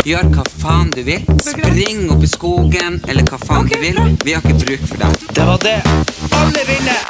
[0.00, 1.20] Gjør hva faen du vil.
[1.44, 3.98] Spring opp i skogen, eller hva faen du vil.
[4.24, 5.12] Vi har ikke bruk for deg.
[5.36, 5.76] Det var det.
[6.40, 7.00] Alle vinner!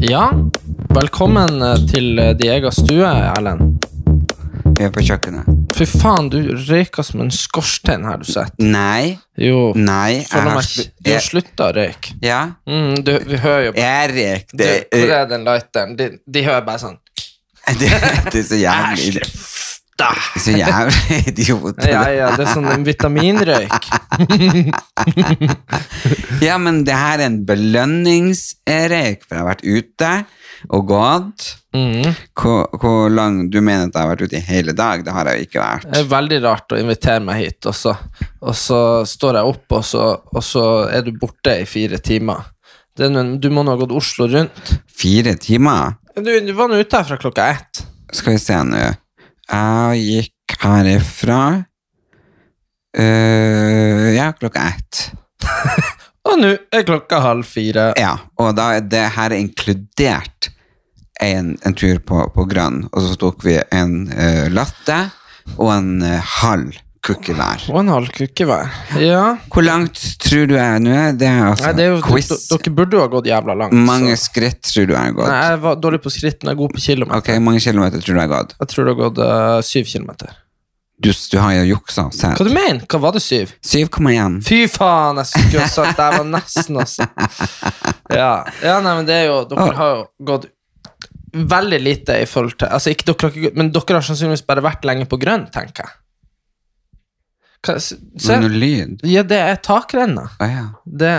[0.00, 0.30] Ja,
[0.96, 1.60] velkommen
[1.92, 3.84] til Diegas stue, Erlend.
[4.72, 5.61] Vi er på kjøkkenet.
[5.72, 8.52] Fy faen, du røyker som en skorstein her du sett.
[8.60, 9.16] Nei.
[9.40, 10.20] Jo, Nei.
[10.20, 10.64] Jeg har meg
[11.00, 12.16] Du har slutta å røyke.
[12.24, 12.42] Ja.
[12.68, 14.46] Mm, du, vi hører jo Jeg røyk.
[14.58, 15.96] Hvor er den lighteren?
[15.98, 16.98] De, de hører bare sånn
[17.78, 17.90] det,
[18.32, 19.20] det er så jævlig
[20.02, 20.08] da.
[20.40, 21.78] Så jævlig idiot.
[21.86, 23.90] Ja, ja, det er sånn en vitaminrøyk.
[26.42, 30.08] Ja, men det her er en belønningsrøyk, for jeg har vært ute
[30.70, 31.48] og gått.
[31.74, 32.12] Mm.
[32.36, 35.04] Hvor, hvor lang Du mener at jeg har vært ute i hele dag?
[35.04, 35.86] Det har jeg jo ikke vært.
[35.88, 37.94] Det er veldig rart å invitere meg hit, og så,
[38.42, 42.50] og så står jeg opp, og så, og så er du borte i fire timer.
[43.00, 44.74] Er noen, du må nå ha gått Oslo rundt.
[44.92, 45.96] Fire timer?
[46.12, 47.84] Du, du var nå ute her fra klokka ett.
[48.12, 48.82] Skal vi se nå.
[49.52, 51.40] Jeg gikk herifra
[52.98, 55.08] uh, Ja, klokka ett.
[56.32, 57.90] Og nå er klokka halv fire.
[58.00, 60.52] Ja, og da er det her er inkludert
[61.22, 64.96] en, en tur på, på Grønn, og så tok vi en uh, latte
[65.58, 67.64] og en uh, halv cookie hver.
[67.72, 68.70] Og en halv kukke hver.
[69.02, 69.22] Ja.
[69.52, 71.16] Hvor langt tror du jeg nå er?
[71.18, 72.30] Det er altså Nei, det er jo, quiz.
[72.50, 73.74] Dere burde jo ha gått jævla langt.
[73.88, 74.28] Mange så.
[74.28, 75.32] skritt tror du jeg har gått?
[75.32, 77.24] Nei, jeg var dårlig på skritt, men jeg er god på kilometer.
[77.24, 78.56] Ok, mange kilometer tror du jeg har gått?
[78.62, 80.38] Jeg tror du har gått uh, syv kilometer.
[81.02, 82.38] Du, du har jo juksa sett.
[82.38, 82.84] Hva du mener?
[82.86, 83.52] Hva var det syv?
[83.66, 84.36] 7,1.
[84.46, 86.04] Fy faen, jeg skulle sagt det.
[86.06, 87.06] Jeg var nesten, altså.
[88.12, 88.32] Ja.
[88.62, 90.46] ja, nei, men det er jo Dere har jo gått
[91.32, 94.44] veldig lite i forhold til Altså, ikke dere har ikke gått, men dere har sannsynligvis
[94.46, 95.94] bare vært lenge på grønn, tenker jeg.
[97.62, 98.34] Hva, se, se.
[98.36, 99.04] Men noe lyd?
[99.06, 100.26] Ja, det er takrenna.
[100.42, 100.66] Å ja.
[100.84, 101.14] Det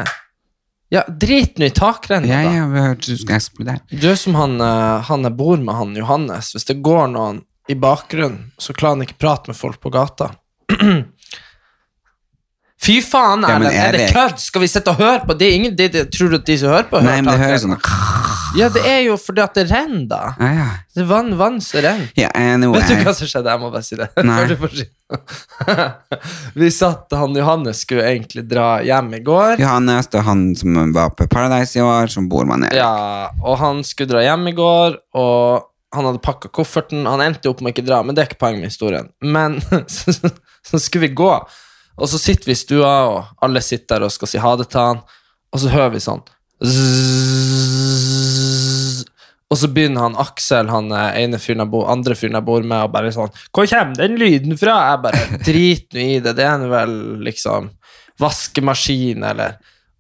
[0.94, 2.52] Ja, drit nå i takrenna, Ja, da.
[2.60, 3.82] ja, vi hørte du skal eksplodere.
[3.90, 6.52] Du er som han, eh, han jeg bor med, han Johannes.
[6.54, 10.32] Hvis det går noen i bakgrunnen, så klarer han ikke prate med folk på gata.
[12.84, 13.80] Fy faen, Ja, men Erlend!
[13.80, 14.40] er det kødd?
[14.44, 15.36] Skal vi sitte og høre på?
[15.40, 17.32] Det er ingen, det, det, tror du at de som hører på, hører Nei, men
[17.32, 17.78] det høres sånn
[18.60, 20.20] Ja, det er jo fordi at det renner, da.
[20.36, 20.66] Ja, ja.
[20.94, 22.12] Det er vann, vann som renner.
[22.20, 22.84] Ja, anyway.
[22.84, 23.56] Vet du hva som skjedde?
[23.56, 24.10] Jeg må bare si det.
[26.60, 29.64] Vi satt, han Johannes skulle egentlig dra hjem i går.
[29.64, 32.82] Johannes, det er han som var på Paradise i år, som bor med Erik.
[32.84, 37.06] Ja, og han skulle dra hjem i går, og han hadde pakka kofferten.
[37.10, 39.12] Han endte opp med å ikke dra, men det er ikke poenget med historien.
[39.22, 39.60] Men
[39.96, 40.14] så,
[40.66, 41.34] så skulle vi gå,
[41.94, 44.68] og så sitter vi i stua, og alle sitter der og skal si ha det
[44.74, 45.04] til han,
[45.54, 46.24] og så hører vi sånn
[46.64, 47.84] zzzz,
[49.52, 52.62] Og så begynner han Aksel, han eh, ene fyren jeg bor, andre fyren jeg bor
[52.66, 54.76] med, og bare sånn Hvor kommer den lyden fra?
[54.92, 56.94] Jeg bare Drit nå i det, det er vel
[57.28, 57.62] liksom
[58.22, 59.52] vaskemaskin, eller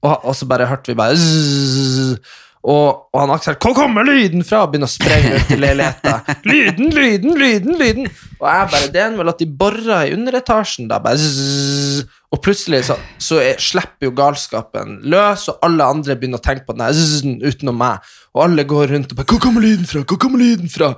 [0.03, 2.17] og, og så bare hørte vi bare zzzz,
[2.63, 4.61] og, og han Aksel Hvor kommer lyden fra?
[4.63, 6.13] Og begynner å sprenge ut i leiligheta.
[6.47, 8.07] Lyden, lyden, lyden, lyden.
[8.39, 11.01] Og jeg bare Det er vel at de borer i underetasjen, da.
[11.03, 16.39] Bare zzz, og plutselig så, så jeg, slipper jo galskapen løs, og alle andre begynner
[16.39, 18.13] å tenke på den zzz, utenom meg.
[18.33, 20.05] Og alle går rundt og bare Hvor kommer lyden fra?
[20.07, 20.93] Hvor kommer lyden fra?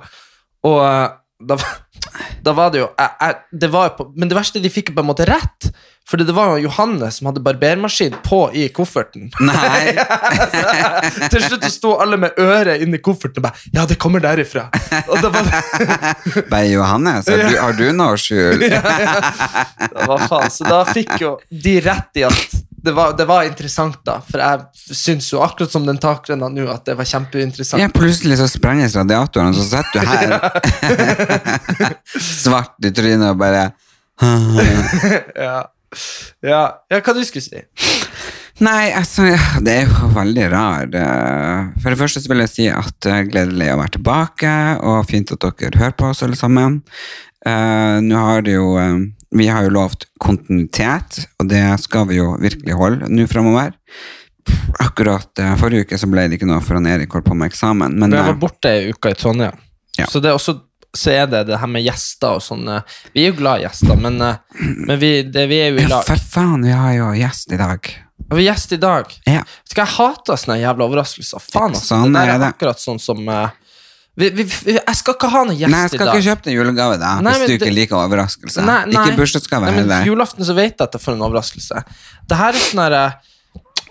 [0.70, 1.08] Og eh,
[1.50, 1.58] da,
[2.46, 5.00] da var det jo jeg, jeg, det var på, Men det verste, de fikk jo
[5.00, 5.70] på en måte rett.
[6.06, 9.26] For det var jo Johannes som hadde barbermaskin på i kofferten.
[9.42, 9.96] Nei.
[11.32, 14.68] Til slutt så sto alle med øret inni kofferten og bare Ja, det kommer derifra.
[15.08, 15.50] Og det var
[16.52, 18.62] Bare Johannes, har du, har du noe skjul?
[18.68, 20.50] Det var faen?
[20.54, 22.56] Så da fikk jo de rett i at
[22.86, 24.20] det var, det var interessant, da.
[24.22, 27.82] For jeg syns jo, akkurat som den takrenna nå, at det var kjempeinteressant.
[27.82, 33.64] Ja, plutselig så sprenges radiatoren, og så sitter du her svart i trynet og bare
[35.34, 35.64] Ja.
[36.44, 36.62] Ja,
[36.92, 37.62] ja, hva du skulle si?
[38.64, 39.26] Nei, altså,
[39.60, 40.86] det er jo veldig rar.
[40.96, 45.02] eh, For det første så vil jeg si at er gledelig å være tilbake, og
[45.10, 46.78] fint at dere hører på oss alle sammen.
[47.46, 48.96] Eh, Nå har det jo eh,
[49.36, 53.74] Vi har jo lovt kontinuitet, og det skal vi jo virkelig holde nå framover.
[54.80, 57.50] Akkurat eh, forrige uke så ble det ikke noe for han Erik holdt på med
[57.50, 59.58] eksamen, men Men jeg eh, var borte ei uke i Trondheim.
[59.98, 60.06] Ja.
[60.08, 60.56] Så det er også
[60.96, 63.66] så er det det her med gjester og sånn eh, Vi er jo glad i
[63.66, 64.38] gjester, men, eh,
[64.86, 67.60] men vi, det, vi er jo i Ja, for faen, vi har jo gjest i
[67.60, 67.90] dag.
[68.30, 69.12] Har vi gjest i dag.
[69.28, 69.42] Ja.
[69.68, 71.42] Skal jeg hate sånne jævla overraskelser?
[71.52, 71.94] Faen, altså.
[71.94, 72.48] Sånn det der er det.
[72.56, 73.48] akkurat sånn som eh,
[74.16, 75.76] vi, vi, Jeg skal ikke ha noen gjest i dag.
[75.76, 78.64] Nei, jeg skal ikke kjøpe deg julegave, da, Nei, hvis du ikke det- liker overraskelse.
[78.64, 79.02] Nei, nei.
[79.04, 80.06] Ikke bursdagsgave heller.
[80.08, 81.82] Julaften så vet jeg at jeg får en overraskelse.
[82.26, 83.34] Det her er sånn her eh,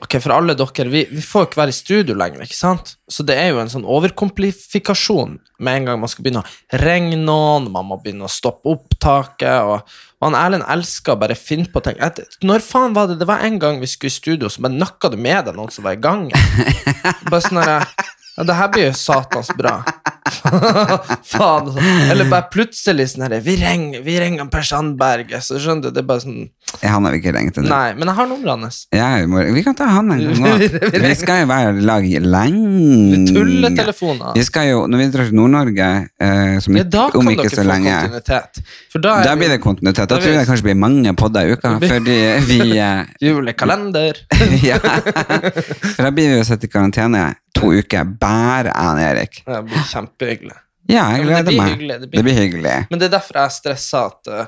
[0.06, 2.92] Ok, for alle dere, vi, vi får jo ikke være i studio lenger, ikke sant?
[3.10, 7.18] Så det er jo en sånn overkomplifikasjon med en gang man skal begynne å regne
[7.18, 11.72] noen, man må begynne å stoppe opptaket, og, og han Erlend elsker å bare finne
[11.74, 11.98] på ting.
[12.06, 13.18] Et, når faen var det?
[13.22, 15.74] Det var en gang vi skulle i studio, så bare nøkka du med deg noen
[15.74, 16.28] som var i gang.
[17.31, 17.90] Bare sånn her
[18.37, 19.77] ja, det her blir jo satans bra.
[21.25, 21.67] Faen.
[21.69, 21.79] altså.
[22.11, 25.29] Eller bare plutselig sånn herre Vi ringer, vi ringer Per Sandberg.
[25.45, 26.39] Så skjønner du, det er bare sånn
[26.81, 27.69] Ja, Han har vi ikke ringt ennå.
[27.69, 28.79] Nei, men jeg har nummeret hans.
[28.95, 29.09] Ja,
[29.55, 30.59] vi kan ta han en gang òg.
[30.65, 33.21] vi- vi- Vi skal jo være i lag lenge.
[33.29, 34.33] Tulletelefoner.
[34.35, 35.89] Vi skal jo, når vi drar til Nord-Norge
[36.25, 38.61] eh, som Ja, da om ikke så lenge kontinuitet.
[38.91, 40.09] For da Da blir det kontinuitet.
[40.09, 41.75] Da Da tror jeg det kanskje blir mange podder i uka.
[41.85, 42.59] Fordi vi
[42.89, 44.25] eh, julekalender.
[44.65, 44.81] ja.
[44.81, 49.42] For da blir vi jo satt i karantene to uker, bare er han, Erik.
[49.48, 50.57] Det blir kjempehyggelig.
[50.86, 51.72] Ja, jeg Ja, gleder blir meg.
[51.74, 52.74] hyggelig, det blir- Det blir hyggelig.
[52.92, 54.45] Men det er derfor jeg stressa at uh,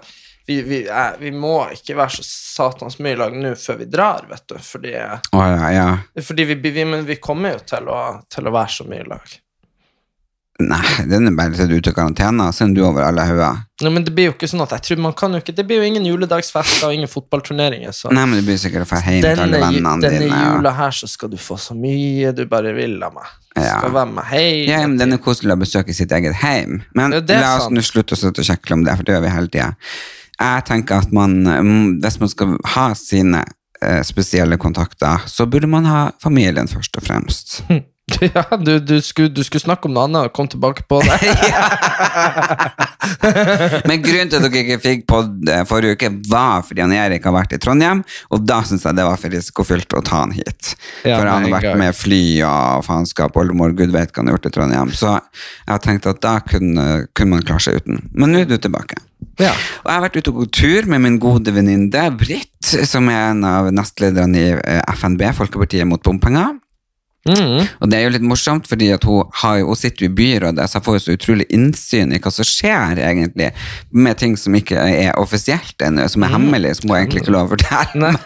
[0.48, 3.88] vi, vi, er, vi må ikke være så satans mye i lag nå før vi
[3.92, 4.56] drar, vet du.
[4.64, 4.94] Fordi,
[5.34, 5.88] oh, ja, ja.
[6.24, 7.98] fordi vi, vi, men vi kommer jo til å,
[8.32, 9.34] til å være så mye i lag.
[10.58, 13.60] Nei, den er bare tatt ut av karantene, er du over alle hauger.
[13.84, 15.66] Nei, men det blir jo ikke sånn at jeg tror man kan jo ikke Det
[15.70, 17.94] blir jo ingen juledagsfester og ingen fotballturneringer.
[17.94, 20.32] Så Nei, men det blir sikkert å hjem til alle vennene denne dine.
[20.34, 23.30] Denne jula her så skal du få så mye du bare vil av meg.
[23.54, 23.78] Du Ja.
[23.78, 24.66] skal være med hei.
[24.70, 26.82] Ja, men den er koselig å besøke sitt eget heim.
[26.96, 29.36] Men Ja, la oss nå slutte å sjekle kjekle om det, for det gjør vi
[29.36, 29.76] hele tida.
[30.40, 33.44] Jeg tenker at man, mm, hvis man skal ha sine
[33.82, 37.62] eh, spesielle kontakter, så burde man ha familien først og fremst.
[38.34, 41.18] Ja, du, du, skulle, du skulle snakke om noe annet og kom tilbake på det.
[43.90, 45.20] Men grunnen til at dere ikke fikk på
[45.70, 49.06] forrige uke, var fordi han Erik har vært i Trondheim, og da syns jeg det
[49.08, 50.74] var for risikofylt å ta han hit.
[51.04, 54.38] Ja, for han har vært med fly og faenskap, oldemor, gud vet hva han har
[54.38, 54.94] gjort i Trondheim.
[54.98, 58.02] Så jeg har tenkt at da kunne, kunne man klare seg uten.
[58.14, 59.02] Men nå er du tilbake.
[59.42, 59.52] Ja.
[59.84, 63.32] Og jeg har vært ute og gått tur med min gode venninne Britt, som er
[63.32, 66.56] en av nestlederne i eh, FNB, Folkepartiet mot bompenger.
[67.28, 67.66] Mm.
[67.82, 70.78] Og det er jo litt morsomt, fordi at hun, har hun sitter i byrådet, så
[70.78, 73.50] jeg får jo så utrolig innsyn i hva som skjer egentlig,
[73.92, 77.50] med ting som ikke er offisielt ennå, som er hemmelig, som hun egentlig ikke lov
[77.50, 78.18] å fortelle meg.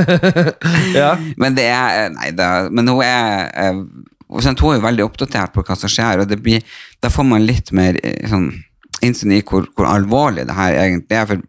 [1.00, 1.10] ja.
[1.40, 3.78] Men det er Nei da, men hun er eh,
[4.42, 6.64] sånn, Hun er jo veldig oppdatert på hva som skjer, og det blir,
[7.02, 8.50] da får man litt mer eh, sånn,
[9.04, 11.28] innsyn i hvor, hvor alvorlig det her egentlig er.
[11.30, 11.46] For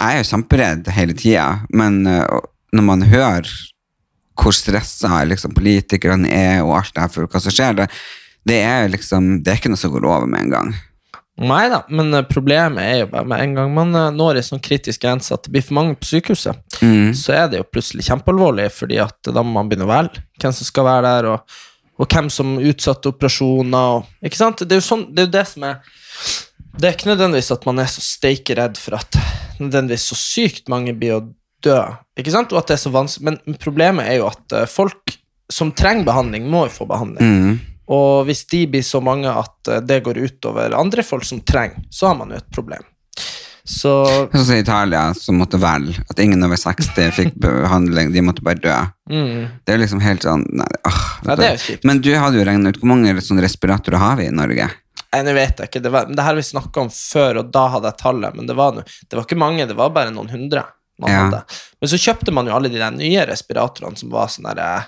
[0.00, 1.46] jeg er jo kjemperedd hele tida,
[1.76, 2.24] men eh,
[2.72, 3.48] når man hører
[4.40, 7.88] hvor stressa liksom, politikerne er, og alt det her for hva som skjer, det,
[8.48, 10.70] det er liksom Det er ikke noe som går over med en gang.
[11.40, 14.46] Nei da, men eh, problemet er jo bare med en gang man eh, når en
[14.50, 17.10] sånn kritisk grense at det blir for mange på sykehuset, Mm.
[17.12, 20.54] så er det jo plutselig kjempealvorlig, fordi at da må man begynne å velge hvem
[20.56, 21.58] som skal være der, og,
[22.00, 23.98] og hvem som utsatte operasjoner.
[23.98, 24.62] Og, ikke sant?
[24.64, 25.82] Det er jo sånn, det er jo det som er
[26.80, 29.18] Det er ikke nødvendigvis at man er så steike redd for at
[29.60, 31.20] nødvendigvis så sykt mange blir å
[31.64, 31.80] dø,
[32.18, 32.52] ikke sant?
[32.52, 35.16] og at det er så vanskelig, men problemet er jo at eh, folk
[35.50, 37.34] som trenger behandling, må jo få behandling.
[37.34, 37.58] Mm.
[37.90, 41.82] Og hvis de blir så mange at eh, det går utover andre folk som trenger,
[41.90, 42.84] så har man jo et problem.
[43.70, 43.92] Så
[44.32, 48.44] Sånn som i Italia, som måtte velge at ingen over 60 fikk behandling, de måtte
[48.46, 48.76] bare dø.
[49.12, 51.88] mm, Det er liksom helt sånn nei, åh, Ja, det er jo kjipt.
[51.88, 54.70] Men du hadde jo regnet ut hvor mange sånne respiratorer har vi i Norge?
[55.10, 55.82] Nei, nå vet jeg ikke.
[55.82, 58.54] Det, var, det her vi snakka om før, og da hadde jeg tallet, men det
[58.58, 60.62] var, det var ikke mange, det var bare noen hundre.
[61.00, 61.24] Man Ja.
[61.26, 61.42] hadde.
[61.80, 64.86] Men så kjøpte man jo alle de der nye respiratorene som var sånn derre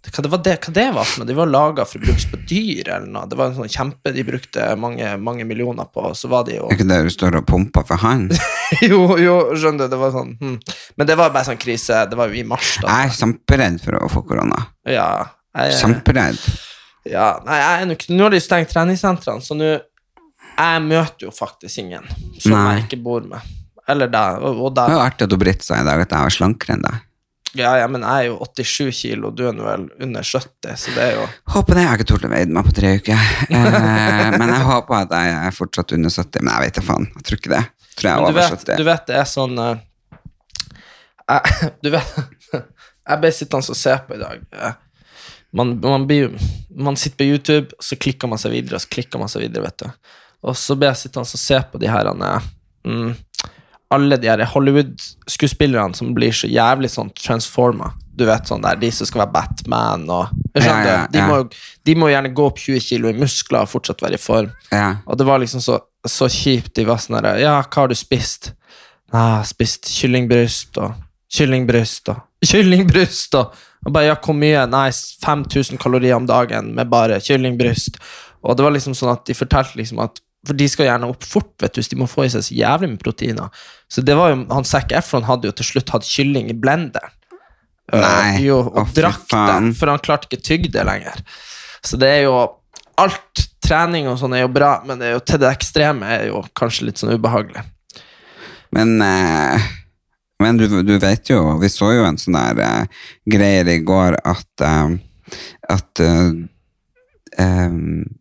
[0.00, 1.26] hva det, var det, hva det var for noe?
[1.28, 3.26] De var laga for å brukes på dyr, eller noe.
[3.28, 6.70] Det var en sånn kjempe de brukte mange, mange millioner på, så var de jo
[6.70, 8.30] Er ikke det du står og pumper for han?
[8.88, 10.56] Jo, jo, skjønner du, det var sånn hm.
[10.96, 12.06] Men det var bare sånn krise.
[12.08, 12.88] Det var jo i mars, da.
[12.88, 14.62] Jeg er kjemperedd for å få korona.
[14.88, 15.08] Ja,
[15.58, 16.40] jeg, Kjemperedd.
[17.10, 19.68] ja, nei, jeg Nå har de stengt treningssentrene, så nå
[20.56, 22.08] Jeg møter jo faktisk ingen
[22.40, 22.64] som Nei.
[22.78, 23.44] jeg ikke bor med.
[23.90, 24.40] Eller deg.
[24.46, 26.76] Og, og Det er artig at du Britt sa i dag at jeg var slankere
[26.76, 27.06] enn deg.
[27.58, 30.92] Ja, ja, men jeg er jo 87 kilo, du er nå vel under 70, så
[30.94, 31.82] det er jo Håper det.
[31.82, 33.24] Jeg har ikke tort å veie meg på tre uker.
[33.50, 36.44] Eh, men jeg håper at jeg er fortsatt under 70.
[36.46, 37.08] Men jeg vet da faen.
[37.16, 37.62] Jeg tror ikke det.
[37.90, 38.76] Jeg tror jeg er over vet, 70.
[38.78, 39.82] du vet det er sånn eh,
[41.30, 42.14] jeg, Du vet
[42.54, 44.46] Jeg ble sittende og se på i dag.
[44.54, 44.78] eh,
[45.58, 46.30] Man, man, blir,
[46.78, 49.64] man sitter på YouTube, så klikker man seg videre, og så klikker man seg videre,
[49.66, 50.12] vet du.
[50.46, 52.46] Og så ble jeg sittende og se på de her eh,
[52.86, 53.10] mm,
[53.90, 57.92] alle de her Hollywood-skuespillerne som blir så jævlig sånn transforma.
[58.14, 61.26] Du vet sånn der, De som skal være Batman og jeg Ja, ja, De, ja.
[61.26, 61.38] må,
[61.86, 64.50] de må gjerne gå opp 20 kilo i muskler og fortsatt være i form.
[64.70, 64.96] Ja.
[65.06, 66.74] Og det var liksom så, så kjipt.
[66.76, 68.52] De var sånn der Ja, hva har du spist?
[69.14, 70.94] Har spist kyllingbryst og
[71.34, 74.66] kyllingbryst og kyllingbryst og og bare, ja, hvor mye?
[74.68, 74.90] Nei,
[75.24, 77.96] 5000 kalorier om dagen med bare kyllingbryst.
[78.44, 81.24] Og det var liksom sånn at de fortalte liksom at For de skal gjerne opp
[81.26, 83.64] fort, vet du, så de må få i seg så jævlig med proteiner.
[83.92, 87.12] Så det var jo, han Zac Efron hadde jo til slutt hatt kylling i blenderen.
[87.92, 91.20] Øh, Nei, jo, og oh, drakk den, for han klarte ikke tygge det lenger.
[91.84, 92.38] Så det er jo
[93.00, 96.42] Alt trening og sånn er jo bra, men det jo til det ekstreme er jo
[96.58, 97.62] kanskje litt sånn ubehagelig.
[98.76, 99.68] Men, eh,
[100.44, 104.18] men du, du vet jo, vi så jo en sånn der eh, greier i går
[104.20, 104.92] at, eh,
[105.72, 106.28] at eh,
[107.38, 107.70] eh,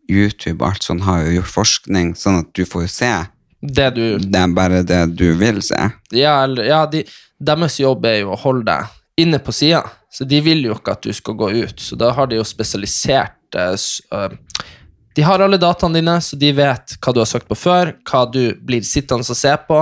[0.10, 3.14] YouTube og alt sånt har jo gjort forskning, sånn at du får se.
[3.60, 5.80] Det du Det er bare det du vil se.
[6.16, 7.04] Ja, ja de,
[7.40, 10.96] deres jobb er jo å holde deg inne på sida, så de vil jo ikke
[10.96, 11.80] at du skal gå ut.
[11.80, 14.32] Så da har de jo spesialisert uh,
[15.16, 18.24] De har alle dataene dine, så de vet hva du har søkt på før, hva
[18.32, 19.82] du blir sittende og se på,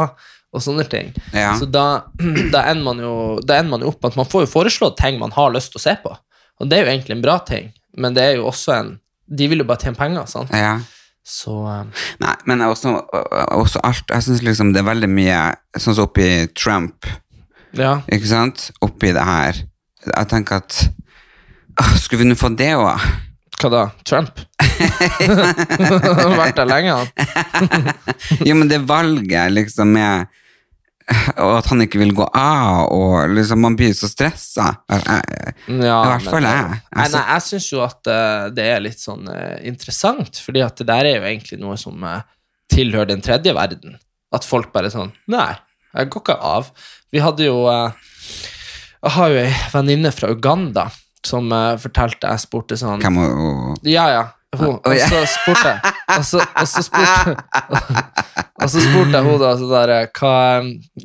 [0.57, 1.11] og sånne ting.
[1.35, 1.53] Ja.
[1.59, 2.07] Så da,
[2.55, 3.15] da, ender man jo,
[3.45, 5.73] da ender man jo opp med at man får jo foreslått ting man har lyst
[5.73, 6.15] til å se på.
[6.57, 8.95] Og det er jo egentlig en bra ting, men det er jo også en
[9.27, 10.53] De vil jo bare tjene penger, sant.
[10.55, 10.77] Ja.
[11.27, 12.93] Så eh, Nei, men også,
[13.51, 15.39] også alt Jeg syns liksom det er veldig mye
[15.75, 17.03] Sånn som oppi Trump,
[17.75, 17.97] ja.
[18.07, 18.69] ikke sant?
[18.85, 19.59] Oppi det her.
[20.07, 20.77] Jeg tenker at
[21.81, 23.03] åh, Skulle vi nå få det òg?
[23.57, 23.83] Hva da?
[24.07, 24.39] Trump?
[24.61, 27.87] Han har vært der lenge, han.
[28.47, 30.29] Jo, men det valget liksom med
[31.43, 34.73] Og at han ikke vil gå av, og liksom man blir så stressa.
[34.91, 35.19] Ja,
[35.71, 36.79] I hvert fall jeg.
[36.81, 36.81] jeg.
[36.97, 40.89] Nei, jeg syns jo at eh, det er litt sånn eh, interessant, fordi at det
[40.89, 42.25] der er jo egentlig noe som eh,
[42.73, 43.95] tilhører den tredje verden.
[44.35, 45.53] At folk bare sånn Nei,
[45.95, 46.71] jeg går ikke av.
[47.15, 48.07] Vi hadde jo eh,
[49.05, 50.89] Jeg har jo ei venninne fra Uganda
[51.25, 53.29] som eh, fortalte Jeg spurte sånn Hvem må
[53.87, 54.25] Ja, ja.
[54.57, 57.35] Hun, og så spurte jeg Og så, og så spurte
[58.63, 60.35] Og så spurte jeg henne da så der, hva,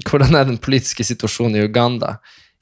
[0.09, 2.16] Hvordan er den politiske situasjonen i Uganda?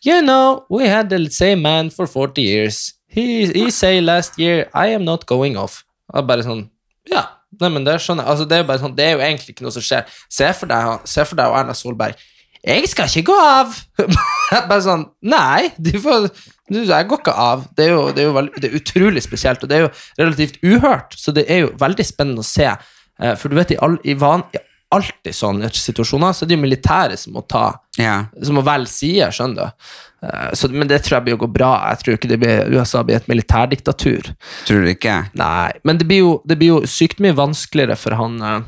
[0.07, 2.95] You know, we had the same man for 40 years.
[3.07, 5.83] He, he say last year, I am not going off.
[6.09, 6.65] Og bare sånn,
[7.11, 7.27] ja,
[7.61, 8.33] nei, men det skjønner jeg.
[8.33, 10.09] Altså, det er bare sånn, det er jo egentlig ikke noe som skjer.
[10.33, 12.25] Se for deg, se for deg og Erna Solberg.
[12.67, 13.77] Jeg skal ikke gå av!
[14.69, 16.27] Bare sånn, nei, du får,
[16.71, 17.63] du, jeg går ikke av.
[17.77, 19.93] Det er jo, det er jo veld, det er utrolig spesielt, og det er jo
[20.21, 22.67] relativt uhørt, så det er jo veldig spennende å se.
[22.69, 24.61] Eh, For du vet, i, all, i, van, i
[24.93, 27.69] alltid sånne situasjoner, så er det jo militære som må ta
[28.01, 28.25] Ja.
[28.43, 29.87] som må velge side, skjønner du.
[30.27, 31.71] Eh, Så, men det tror jeg blir å gå bra.
[31.95, 34.35] Jeg tror ikke det blir, USA blir et militærdiktatur.
[34.67, 35.17] Tror du ikke?
[35.39, 38.61] Nei, men det blir jo, det blir jo sykt mye vanskeligere for han eh,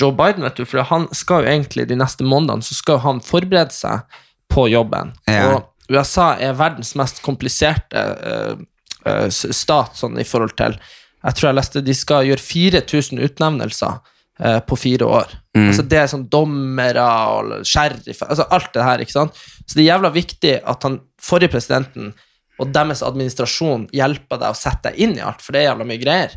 [0.00, 3.22] Joe Biden, vet du, for han skal jo egentlig de neste månedene så skal han
[3.24, 4.18] forberede seg
[4.52, 5.14] på jobben.
[5.30, 5.56] Ja.
[5.56, 8.58] Og USA er verdens mest kompliserte uh,
[9.06, 13.98] uh, stat sånn i forhold til Jeg tror jeg leste de skal gjøre 4000 utnevnelser
[13.98, 15.34] uh, på fire år.
[15.56, 19.38] Altså Det er sånn dommere og sheriff altså Alt det her, ikke sant?
[19.64, 22.12] Så det er jævla viktig at han forrige presidenten
[22.60, 25.86] og deres administrasjon hjelper deg å sette deg inn i alt, for det er jævla
[25.88, 26.36] mye greier.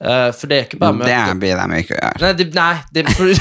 [0.00, 2.20] Eh, for det er ikke bare å Det blir de ikke å gjøre.
[2.24, 3.32] Nei, det, nei det, for,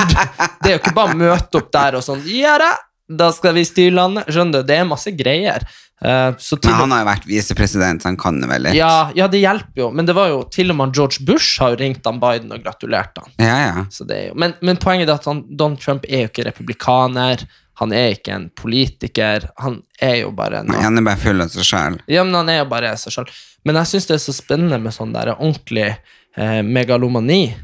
[0.62, 2.74] det, er jo ikke bare å møte opp der og sånn Ja da,
[3.10, 4.30] da skal vi styre landet.
[4.30, 4.68] Skjønner du?
[4.68, 5.66] Det er masse greier.
[6.04, 8.76] Uh, Men han har jo vært visepresident, han kan det vel litt.
[8.76, 11.72] ja, ja, det hjelper jo, men det var jo til og med George Bush har
[11.72, 13.30] jo ringt han Biden og gratulert han.
[13.38, 13.54] ja.
[13.62, 13.84] ja.
[13.94, 17.46] Så det jo, men, men poenget er at han, Donald Trump er jo ikke republikaner.
[17.80, 19.48] Han er ikke en politiker.
[19.58, 21.96] Han er jo bare en Han er bare full av seg sjøl.
[22.06, 23.32] ja, men han er jo bare seg selv.
[23.64, 25.88] Men jeg syns det er så spennende med sånn der ordentlig
[26.36, 27.54] eh, megalomani.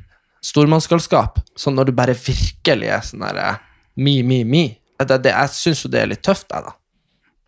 [0.44, 1.38] Stormannsgalskap.
[1.58, 3.56] Sånn når du bare virkelig er sånn der eh,
[4.00, 4.64] me, me, me.
[5.00, 6.74] Det, det, jeg syns jo det er litt tøft, jeg, da.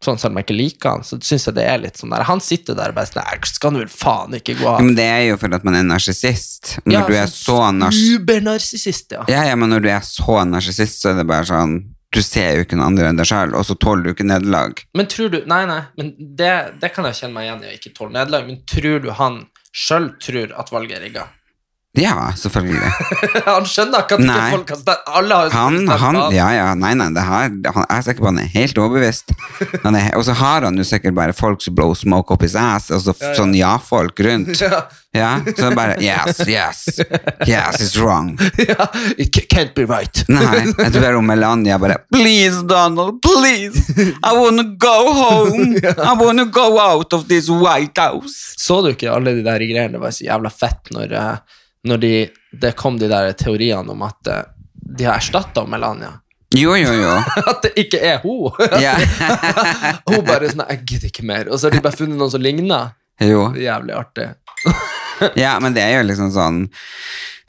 [0.02, 2.24] Sånn selv om jeg ikke liker han, så syns jeg det er litt sånn der
[2.26, 4.80] Han sitter der og bare sånn skal du vel faen ikke gå av?
[4.82, 6.72] Men det er jo for at man er narsissist.
[6.82, 8.00] Når Ja, du er så nars...
[8.16, 9.22] Ubernarsissist, ja.
[9.30, 11.76] Ja, ja, men når du er så narsissist, så er det bare sånn
[12.12, 14.82] Du ser jo ikke noen andre enn deg sjøl, og så tåler du ikke nederlag.
[14.98, 16.52] Men tror du Nei, nei, men det,
[16.82, 19.38] det kan jeg kjenne meg igjen i å ikke tåle nederlag, men tror du han
[19.72, 21.24] sjøl tror at valget er rigga?
[21.92, 22.90] Ja, selvfølgelig.
[23.44, 26.94] han skjønner ikke at ikke folk kan stemme Alle har Han, han, ja, ja, nei,
[26.96, 29.34] nei, det her, han, jeg er sikker på han er helt overbevist.
[29.82, 32.56] Han er, og så har han jo sikkert bare folk som blow smoke up his
[32.56, 34.56] ass, og så sånn ja-folk rundt.
[34.72, 34.84] Ja.
[35.12, 36.86] Ja, så bare Yes, yes,
[37.44, 38.30] yes, it's wrong.
[38.68, 38.86] ja,
[39.18, 40.22] it can't be right.
[40.32, 43.82] Nei, jeg tror Melania bare Please, Donald, please.
[43.92, 45.76] I wanna go home.
[45.84, 48.54] I wanna go out of this White House.
[48.56, 49.92] Så du ikke alle de der greiene?
[49.92, 52.12] Det var så jævla fett når, eh, når de,
[52.62, 54.42] det kom de der teoriene om at eh,
[54.74, 56.12] de har erstatta Melania.
[56.54, 57.12] Jo, jo, jo.
[57.50, 58.52] At det ikke er hun.
[58.82, 58.92] Ja.
[60.10, 61.48] hun bare sånn Jeg gidder ikke mer.
[61.48, 62.90] Og så har de bare funnet noen som ligner.
[63.24, 63.46] jo.
[63.56, 64.28] Jævlig artig.
[65.38, 66.56] Ja, men det er jo liksom sånn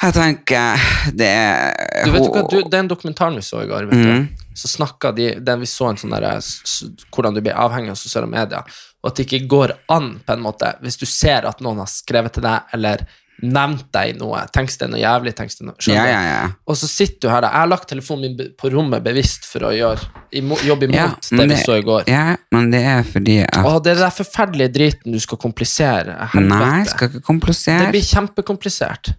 [0.03, 0.81] Jeg tenker
[1.17, 4.27] Det er Du vet hva, du, Den dokumentaren vi så i går, vet mm.
[4.27, 7.57] du, så snakka de den Vi så en sånn derre s- s- Hvordan du blir
[7.57, 8.61] avhengig av sosiale medier,
[9.01, 11.89] og at det ikke går an, på en måte, hvis du ser at noen har
[11.89, 13.01] skrevet til deg, eller
[13.41, 14.43] nevnt deg noe.
[14.53, 16.41] Tenks det er noe jævlig, tenks det noe Ja, ja, ja.
[16.69, 17.51] Og så sitter du her, da.
[17.51, 21.37] Jeg har lagt telefonen min på rommet bevisst for å gjøre jobbe imot ja det
[21.37, 22.07] men vi så i går.
[22.09, 26.17] Ja, men det er fordi at Å, det er den forferdelige driten du skal komplisere.
[26.33, 26.59] Helvete.
[26.63, 27.85] Nei, skal ikke komplisere.
[27.85, 29.13] Det blir kjempekomplisert.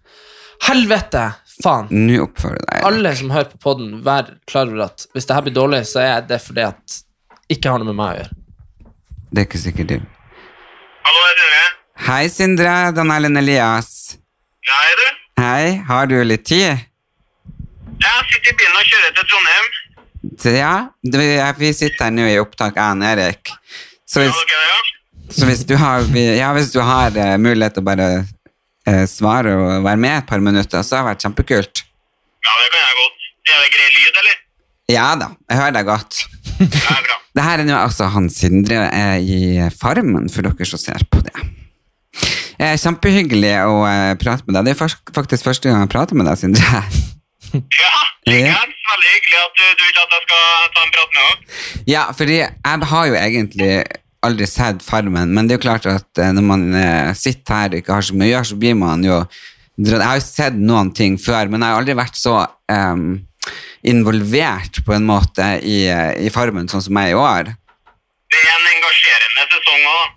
[0.68, 1.24] Helvete!
[1.62, 1.86] Faen.
[1.90, 2.80] Nå oppfører du deg.
[2.88, 6.02] Alle som hører på podden, vær klar over at hvis det her blir dårlig, så
[6.02, 6.98] er det fordi at
[7.54, 8.40] ikke har noe med meg å gjøre.
[9.30, 9.96] Det er ikke sikkert du.
[11.04, 11.44] Hallo, er du
[12.04, 12.90] Hei, Sindre.
[12.92, 14.03] Dan Erlend Elias.
[14.64, 15.06] Ja, er du?
[15.42, 16.84] Hei, har du litt tid?
[18.04, 19.66] Jeg sitter i bilen og kjører til Trondheim.
[20.56, 23.50] Ja, det- vi sitter her nå i opptak, jeg og Erik.
[24.08, 24.78] Så Ja, hvis, ja.
[25.30, 28.08] så hvis du har, ja, hvis du har uh, mulighet til å bare
[28.88, 31.84] uh, svare og være med et par minutter, så har det vært kjempekult.
[31.84, 32.48] ja?
[32.48, 33.20] Ja, det kan jeg godt.
[33.54, 34.40] Er det grei lyd, eller?
[34.92, 36.24] Ja da, jeg hører deg godt.
[36.58, 37.20] Det er bra.
[37.34, 41.18] Det her er nå altså Hans Sindre er i Farmen, for dere som ser på
[41.26, 41.32] det.
[42.58, 44.68] Eh, kjempehyggelig å eh, prate med deg.
[44.68, 46.84] Det er faktisk første gang jeg prater med deg, Sindre.
[47.54, 47.90] Ja,
[48.26, 48.78] likeens.
[48.84, 51.58] Veldig hyggelig at du, du vil at jeg skal ta en prat med dere.
[51.86, 53.68] Ja, fordi jeg har jo egentlig
[54.24, 57.74] aldri sett Farmen, men det er jo klart at eh, når man eh, sitter her
[57.74, 59.20] og ikke har så mye å gjøre, så blir man jo
[59.74, 62.36] Jeg har jo sett noen ting før, men jeg har aldri vært så
[62.70, 63.16] um,
[63.82, 67.50] involvert på en måte i, eh, i Farmen sånn som jeg i år.
[68.30, 70.12] Det er en engasjerende sesong òg.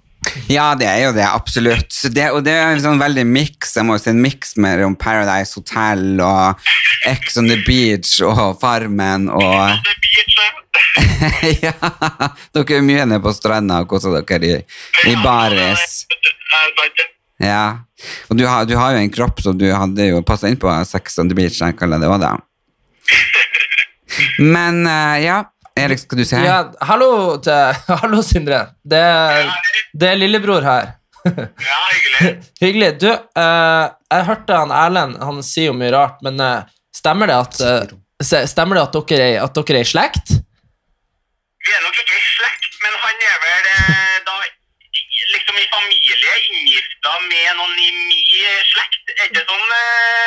[0.51, 1.91] Ja, det er jo det, absolutt.
[2.13, 4.83] Det, og det er en sånn veldig mix, jeg må jo si en mix med
[5.01, 6.69] Paradise Hotel og
[7.07, 9.77] Ex on the Beach og Farmen og
[11.65, 11.73] Ja,
[12.53, 14.57] dere er mye nede på stranda og koser dere i,
[15.09, 16.05] i baris.
[17.41, 17.83] Ja,
[18.29, 20.71] og du har, du har jo en kropp som du hadde jo passet inn på
[20.89, 22.35] Sex on the Beach, jeg kaller det òg, da.
[24.55, 25.41] Men eh, ja,
[25.77, 26.39] Erik, skal du se?
[26.43, 26.57] Ja,
[26.89, 27.09] hallo,
[27.43, 28.63] til, hallo Sindre.
[28.83, 29.03] Det,
[29.93, 30.93] det er lillebror her.
[31.27, 32.33] Ja, hyggelig.
[32.63, 32.91] Hyggelig.
[33.01, 37.37] Du, eh, jeg hørte han Erlend han sier jo mye rart, men eh, stemmer det
[37.37, 40.37] at, eh, stemmer det at, dere er, at dere er i slekt?
[41.67, 44.37] Vi er nok ikke i slekt, men han er vel eh, da
[45.33, 49.15] liksom i familie inngifta med noen i min slekt.
[49.17, 50.26] Er det sånn, eh?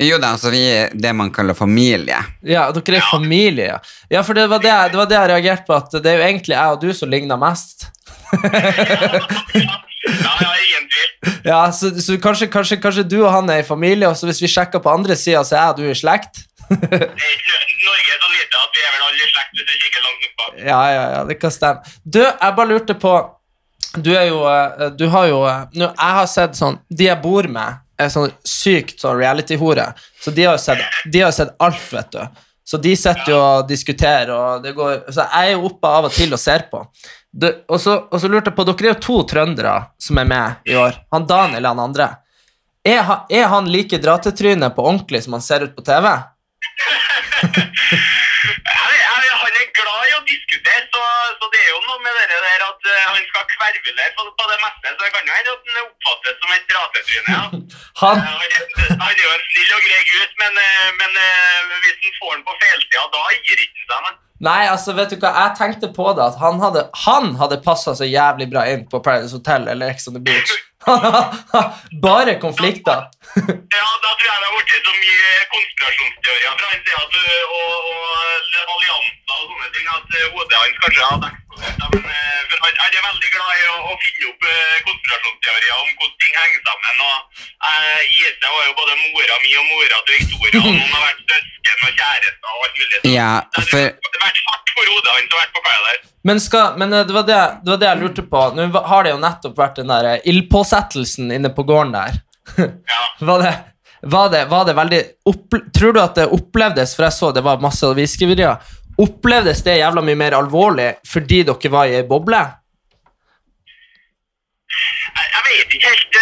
[0.00, 2.16] Jo da, altså vi er det man kaller familie.
[2.48, 3.78] Ja, dere er familie, ja.
[4.10, 6.28] Ja, for det var det, det var det jeg reagerte på, at det er jo
[6.30, 7.90] egentlig jeg og du som ligner mest.
[10.02, 11.10] Ja, ja, ingen tvil.
[11.52, 14.40] Ja, så, så kanskje, kanskje, kanskje du og han er i familie, og så hvis
[14.42, 16.42] vi sjekker på andre sida, så er jeg og du i slekt?
[16.72, 20.24] Norge er så lite at vi er vel alle i slekt hvis du kikker langt
[20.24, 20.58] nok bak.
[20.64, 21.94] Ja, ja, ja, det kan stemme.
[22.04, 23.14] Du, jeg bare lurte på
[23.98, 27.18] Du er jo eh, Du har jo eh, nå, Jeg har sett sånn De jeg
[27.20, 29.90] bor med, er sånn sykt sånn reality-hore.
[30.20, 30.82] Så de har jo sett,
[31.34, 32.42] sett alt, vet du.
[32.64, 36.06] Så de sitter jo og diskuterer, og det går Så jeg er jo oppe av
[36.06, 36.84] og til og ser på.
[37.32, 40.28] Du, og, så, og så lurte jeg på Dere er jo to trøndere som er
[40.28, 41.00] med i år.
[41.14, 42.08] Han Daniel og han andre.
[42.86, 46.08] Er, er han like dratetryne på ordentlig som han ser ut på TV?
[48.42, 51.02] Jeg, jeg, han er glad i å diskutere, så,
[51.38, 54.44] så det er jo noe med det der at eh, han skal kvervele på, på
[54.50, 57.36] det meste, så det kan jo hende at han oppfattes som et dratetryne.
[57.36, 57.44] Ja.
[58.02, 62.14] Han, Han, er- jo en snill og grei gutt, men, eh, men eh, hvis han
[62.18, 64.16] får den på feiltida, da gir ikke han seg.
[64.42, 67.94] Nei, altså, vet du hva, jeg tenkte på det at han hadde, han hadde passa
[67.94, 70.50] så jævlig bra inn på Paradise Hotel eller Ex on the Beach.
[72.06, 73.04] Bare konflikter.
[73.72, 77.72] Ja, da tror jeg det har blitt så mye konspirasjonsteorier fra hans side uh, og,
[77.92, 78.02] og
[78.74, 81.80] allianser og sånne ting at uh, hodet hans kanskje hadde eksplodert.
[81.94, 84.46] Men, uh, for han, han er veldig glad i å, å finne opp
[84.90, 87.02] konspirasjonsteorier om hvordan ting henger sammen.
[87.08, 87.16] og
[87.68, 91.26] uh, IT var jo både mora mi og mora til Victoria, og noen har vært
[91.32, 92.96] søsken og kjærester og alt mulig.
[93.02, 96.12] Så Ja, det har vært hardt for hodet hans å være på Paradise.
[96.22, 98.42] Men, skal, men eh, det, var det, det var det jeg lurte på.
[98.56, 102.20] Nå har det jo nettopp vært den der eh, ildpåsettelsen inne på gården der.
[102.58, 103.02] Ja.
[103.20, 103.52] Var det,
[104.12, 107.44] var det, var det veldig opple Tror du at det opplevdes, for jeg så det
[107.46, 108.58] var masse aviseskriverier,
[108.98, 112.42] opplevdes det jævla mye mer alvorlig fordi dere var i ei boble?
[114.72, 116.12] Jeg, jeg vet ikke helt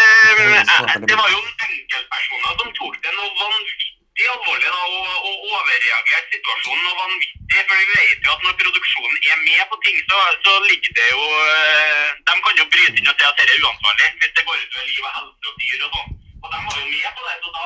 [0.40, 3.89] Um, Det var jo enkeltpersoner som tok det noe vanvittig
[4.34, 7.62] alvorlig da, og, og overreagert situasjonen og vanvittig.
[7.68, 11.08] For vi vet jo at når produksjonen er med på ting, så, så ligger det
[11.14, 14.46] jo eh, De kan jo bryte inn og si at dette er uansvarlig hvis det
[14.48, 16.10] går utover liv og helse og dyr og sånn.
[16.42, 17.64] Og de var jo med på det, så da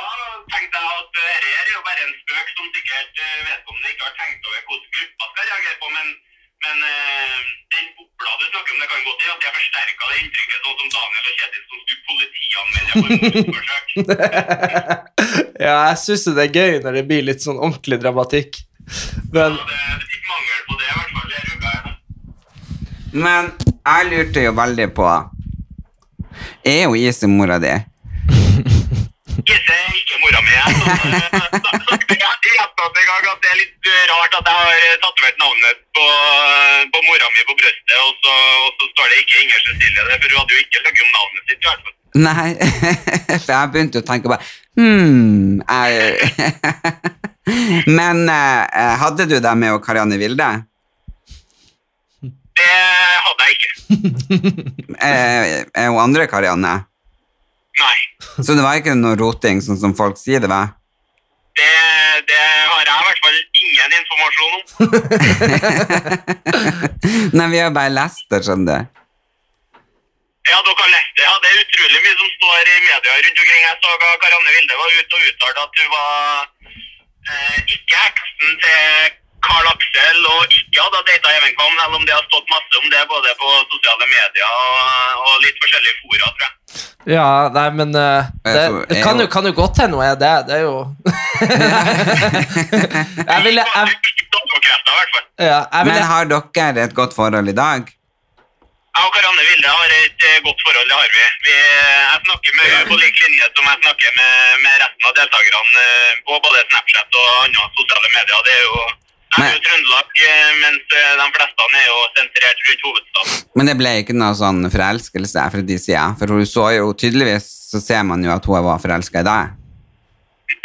[0.55, 4.09] tenkte jeg at eh, dette er jo bare en spøk som sikkert eh, vedkommende ikke
[4.09, 6.09] har tenkt over hvordan gruppa skal reagere på, men,
[6.65, 7.39] men eh,
[7.75, 10.79] den bobla du snakker om, det kan godt hende at jeg forsterka det inntrykket, sånn
[10.81, 13.87] som Daniel og Kjetil som skulle politianmelde for mordforsøk.
[15.65, 18.59] Ja, jeg syns det er gøy når det blir litt sånn ordentlig dramatikk.
[19.33, 21.39] Men ja, det er litt mangel på det, i hvert fall Det
[21.71, 21.83] er.
[23.25, 25.07] Men jeg lurte jo veldig på
[26.69, 27.73] Er jo Ise mora di?
[32.25, 34.71] Jeg gjentatt en gang at det er litt eh, rart at jeg har
[35.03, 36.05] tatovert navnet på,
[36.93, 38.33] på mora mi på brystet, og så,
[38.65, 41.11] og så står det ikke Inger Cecilie der, for hun hadde jo ikke lagt om
[41.19, 41.61] navnet sitt.
[41.61, 41.97] i hvert fall.
[42.15, 42.49] Nei,
[43.45, 45.63] for jeg begynte å tenke bare Hm.
[47.99, 50.49] Men eh, hadde du deg med og Karianne Vilde?
[52.55, 52.79] Det
[53.27, 53.71] hadde jeg ikke.
[54.95, 56.85] Eh, er hun andre Karianne?
[57.81, 57.99] Nei.
[58.39, 60.75] Så det var ikke noe roting, sånn som folk sier det var?
[61.55, 61.71] Det,
[62.29, 64.63] det har jeg i hvert fall ingen informasjon om.
[67.39, 69.03] Nei, vi har bare lest det, skjønner du.
[70.45, 71.25] Ja, dere har lest det.
[71.25, 73.63] Ja, det er utrolig mye som står i media rundt omkring.
[73.65, 76.11] Jeg så at Karianne Vilde var ute og uttalte at hun var
[77.31, 78.83] eh, ikke eksen til
[79.47, 82.87] Karl Aksel, og ikke hadde data Even Kam, selv om det har stått masse om
[82.93, 86.55] det både på sosiale medier og, og litt forskjellige fora, tror jeg.
[87.05, 90.47] Ja, nei, men uh, det, det kan, jo, kan jo godt hende hun er det.
[90.49, 90.77] Det er jo
[93.33, 93.69] Jeg ville jeg,
[95.39, 97.83] ja, Men har dere et godt forhold i dag?
[98.95, 101.25] Jeg og Karanne Vilde har et eh, godt forhold, det har vi.
[101.47, 101.55] vi
[102.11, 105.83] jeg snakker med henne på lik linje som jeg snakker med, med resten av deltakerne
[105.87, 108.41] eh, på både Snapchat og andre sosiale medier.
[108.47, 108.77] Det er jo,
[109.35, 113.39] jeg er jo Trøndelag, eh, mens eh, de fleste er jo sentrert rundt hovedstaden.
[113.59, 116.05] Men det ble ikke noe sånn forelskelse fra de sida?
[116.21, 119.57] For hun så jo tydeligvis så ser man jo at hun var forelska i deg.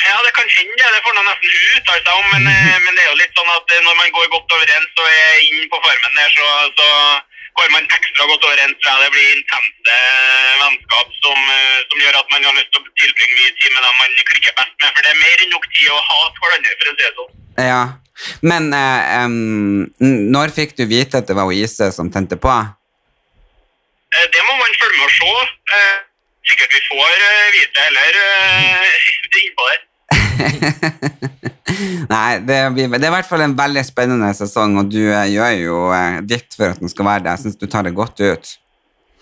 [0.06, 1.02] Ja, det kan hende det.
[1.06, 3.52] Får man nesten hun uttale seg om, men, eh, men det er jo litt sånn
[3.56, 6.88] at når man går godt overens og er inn på farmen der, så, så
[7.58, 8.78] går man ekstra godt overens.
[8.86, 10.00] Tror jeg det blir intense
[10.62, 11.52] vennskap som,
[11.90, 14.58] som gjør at man har lyst til å tilbringe mye tid med dem man klikker
[14.62, 14.94] best med.
[14.94, 17.38] For det er mer enn nok tid å hate hverandre, for å si det sånn.
[17.60, 17.82] Ja.
[18.44, 19.86] Men eh, um,
[20.36, 22.52] når fikk du vite at det var Ise som tente på?
[24.10, 25.34] Eh, Det må man følge med og se.
[25.78, 25.98] Eh,
[26.50, 29.80] Sikkert vi får eh, vite eller uh, innpå der.
[32.10, 35.28] Nei, det, blir, det er i hvert fall en veldig spennende sesong, og du eh,
[35.34, 37.36] gjør jo eh, ditt for at den skal være det.
[37.36, 38.52] Jeg syns du tar det godt ut.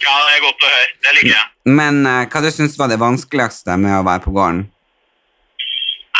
[0.03, 0.89] Ja, det er godt å høre.
[1.03, 1.45] Det liker jeg.
[1.77, 4.63] Men eh, hva du syns var det vanskeligste med å være på gården?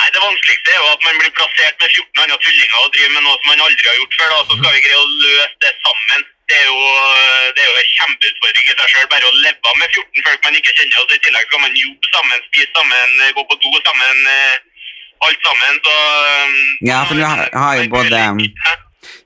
[0.07, 3.11] Nei, Det vanskeligste er jo at man blir plassert med 14 andre tullinger og driver
[3.15, 4.29] med noe som man aldri har gjort før.
[4.31, 6.21] da, Så skal vi greie å løse det sammen.
[6.47, 6.79] Det er jo,
[7.55, 9.09] det er jo en kjempeutfordring i seg sjøl.
[9.11, 10.95] Bare å leve med 14 folk man ikke kjenner.
[11.01, 14.17] og så I tillegg skal man jobbe sammen, spise sammen, gå på do sammen.
[14.37, 14.55] eh,
[15.27, 15.73] Alt sammen.
[15.83, 15.93] Så
[16.31, 16.55] eh,
[16.87, 18.15] Ja, for du har, har jo både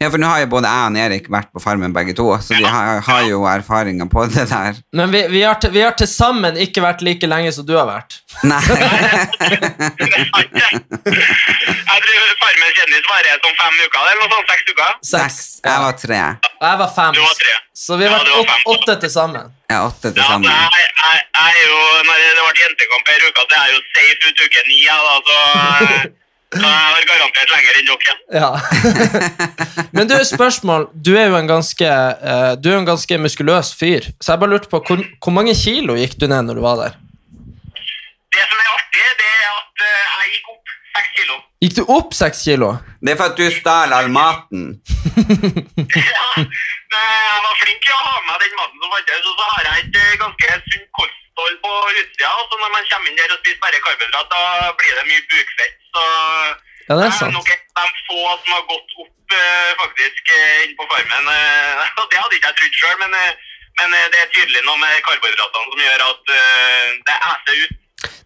[0.01, 2.55] Ja, for nå har jo både jeg og Erik vært på Farmen begge to, så
[2.57, 4.79] vi har, har jo erfaringer på det der.
[4.97, 7.75] Men vi, vi har til vi har til sammen ikke vært like lenge som du
[7.77, 8.17] har vært.
[8.41, 8.61] Nei.
[10.41, 11.11] Er.
[11.91, 14.49] Jeg tror Farmen kjendis varer som fem uker, eller noe sånt.
[14.51, 14.91] Seks uker.
[15.11, 15.37] Seks.
[15.65, 16.19] Jeg var tre.
[16.61, 17.13] Og jeg var fem.
[17.17, 17.53] Du var tre.
[17.81, 19.53] Så vi har vært ja, var åt, åtte til sammen.
[19.71, 20.49] Er åtte til Ja, sammen.
[20.49, 23.81] jeg, jeg, jeg er jo, når det ble jentekamp her uka, så er jeg jo
[23.97, 25.37] safe ut uke ni, da, så,
[26.51, 28.15] så jeg har garantert lenger enn dere.
[28.35, 28.49] Ja.
[29.95, 30.89] Men du, spørsmål.
[30.91, 34.51] Du er jo en ganske, eh, du er en ganske muskuløs fyr, så jeg bare
[34.51, 36.99] lurte på hvor, hvor mange kilo gikk du ned når du var der?
[38.35, 41.39] Det som er artig, det er at eh, jeg gikk opp seks kilo.
[41.63, 42.73] Gikk du opp seks kilo?
[42.99, 44.67] Det er for at du stjal all maten.
[46.91, 49.67] Ja, jeg var flink til å ha med den maten som fantes, og så har
[49.69, 52.31] jeg et eh, ganske sunt kosthold på utsida.
[52.35, 55.23] Og så når man kommer inn der og spiser bare karbohydrat, da blir det mye
[55.31, 55.80] bukfett.
[55.91, 56.03] Så
[56.89, 57.35] Ja, det er sant.
[57.35, 61.29] nok en av de få som har gått opp eh, faktisk eh, inn på farmen.
[61.35, 63.15] eh, og det hadde ikke jeg trodd sjøl, men,
[63.79, 66.35] men det er tydelig noe med karbohydratene som gjør at
[67.07, 67.77] det eser ut.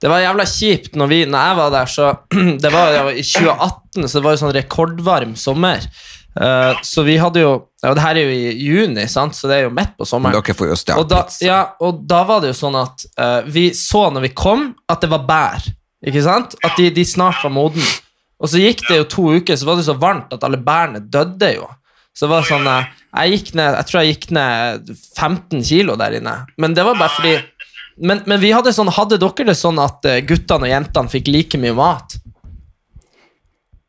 [0.01, 2.11] Det var jævla kjipt når, vi, når jeg var der, så
[2.63, 5.87] Det var jo i 2018, så det var jo sånn rekordvarm sommer.
[6.41, 7.51] Eh, så vi hadde jo
[7.83, 9.37] ja, det her er jo i juni, sant?
[9.37, 10.35] så det er jo midt på sommeren.
[10.35, 13.69] Dere får jo Og da, ja, og da var det jo sånn at uh, vi
[13.77, 15.67] så når vi kom, at det var bær.
[16.05, 16.53] Ikke sant?
[16.65, 17.85] At de, de snart var moden.
[18.41, 21.01] Og så gikk det jo to uker, så var det så varmt at alle bærene
[21.01, 21.69] døde jo.
[22.15, 22.91] Så det var sånn eh,
[23.25, 26.35] Jeg ned, jeg tror jeg gikk ned 15 kilo der inne.
[26.61, 27.33] Men det var bare fordi
[27.95, 31.31] Men, men vi hadde sånn, hadde dere det sånn at eh, guttene og jentene fikk
[31.31, 32.17] like mye mat?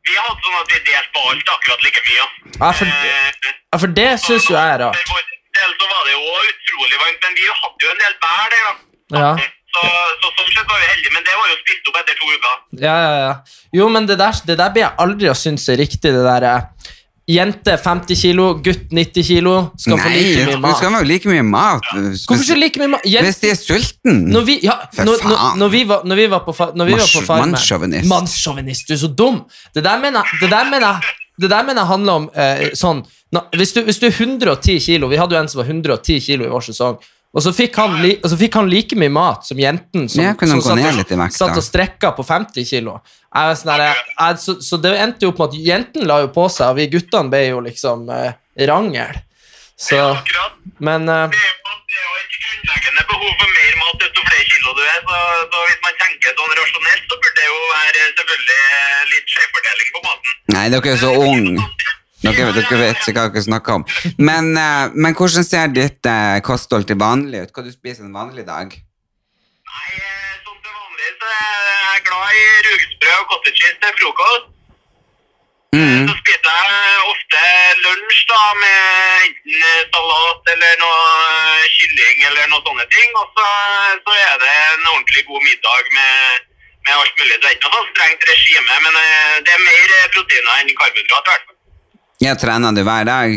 [0.07, 2.27] Vi hadde sånn at vi delte på alt akkurat like mye.
[2.55, 5.01] Ja, for, Eh, ja, for det syns jo jeg er rart.
[5.11, 5.25] For vår
[5.59, 8.63] del så var det jo utrolig varmt, men vi hadde jo en del bær der,
[8.67, 9.19] da.
[9.19, 9.56] Ja.
[9.73, 9.87] Så Så,
[10.23, 12.53] så sånn sett var vi heldige, men det var jo spist opp etter to uker.
[12.81, 13.33] Ja, ja, ja.
[13.79, 16.47] Jo, men det der, det der blir jeg aldri å synes er riktig, det der
[16.51, 16.93] eh,
[17.27, 20.61] Jente 50 kilo, gutt 90 kilo, skal få like mye mat.
[20.63, 20.77] mat.
[20.79, 21.89] skal ha like mye mat.
[21.91, 23.03] Hvorfor ikke like mye mat?
[23.03, 24.21] Jente- Hvis de er sulten.
[24.31, 26.95] Når vi, ja, når, når, når, vi var, når vi var på, fa- når vi
[26.95, 28.07] var på farmen mannssjåvinist.
[28.13, 29.41] Mannssjåvinist, du er så dum!
[29.75, 32.63] Det der mener jeg, det der mener jeg, det der mener jeg handler om eh,
[32.79, 33.03] sånn
[33.59, 36.45] hvis, du, hvis du er 110 kilo Vi hadde jo en som var 110 kilo
[36.47, 36.95] i vår sesong.
[37.37, 40.23] Og så fikk han, li, og så fikk han like mye mat som jenten som,
[40.23, 42.95] Ja, som satt, og- vekt, satt og strekka på 50 kilo.
[43.29, 46.17] Jeg, sånn der, jeg, jeg, så, så det endte jo opp med at jenten la
[46.23, 48.33] jo på seg, og vi guttene ble jo liksom eh,
[48.65, 49.19] rangel.
[49.77, 49.99] Så,
[50.81, 54.23] men eh, Det er jo det er jo et grunnleggende behov for mer mat desto
[54.25, 54.99] flere kilo du er.
[55.05, 55.19] Så,
[55.53, 58.57] så hvis man tenker sånn rasjonelt, så burde det jo være selvfølgelig
[59.13, 60.33] litt skjevfordeling på maten.
[60.57, 61.69] Nei, dere er så unge.
[62.23, 63.85] Dere, dere vet ikke hva dere snakker om.
[64.17, 67.53] Men, eh, men hvordan ser ditt eh, kosthold til vanlig ut?
[67.53, 68.73] Hva du spiser en vanlig dag?
[68.73, 69.89] Nei,
[70.41, 71.57] som sånn til vanlig så er
[71.93, 74.53] jeg glad i rugsprø og cottage cheese til frokost.
[75.75, 76.07] Mm.
[76.07, 77.41] Så spiser jeg ofte
[77.83, 78.77] lunsj da, med
[79.27, 81.01] enten eh, salat eller noe
[81.57, 83.11] eh, kylling eller noe sånne ting.
[83.21, 83.49] Og så,
[84.07, 86.47] så er det en ordentlig god middag med,
[86.87, 87.35] med alt mulig.
[87.35, 90.73] Det er ikke noe sånn strengt regime, men eh, det er mer eh, proteiner enn
[90.81, 91.56] karbohydrat i hvert fall.
[92.17, 93.33] Ja, trener du hver dag?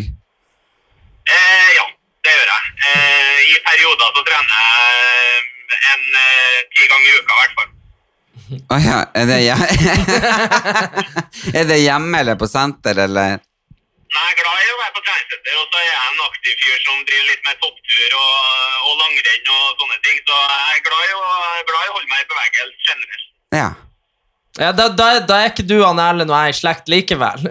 [1.36, 1.86] Eh, ja,
[2.24, 2.62] det gjør jeg.
[2.88, 7.68] Eh, I perioder så trener jeg en eh, ti ganger i uka i hvert fall.
[8.50, 9.38] Å ja, er det,
[11.60, 13.36] er det hjemme eller på senter, eller?
[13.36, 16.56] Nei, jeg er glad i å være på treningssenter, og så er jeg en aktiv
[16.64, 18.34] fyr som driver litt med topptur og,
[18.88, 20.24] og langrenn og sånne ting.
[20.24, 21.22] Så jeg er glad i å,
[21.68, 23.30] glad i å holde meg i bevegelse generelt.
[23.60, 23.70] Ja.
[24.60, 27.46] Ja, da, da, da er ikke du han Erlend og jeg i slekt likevel.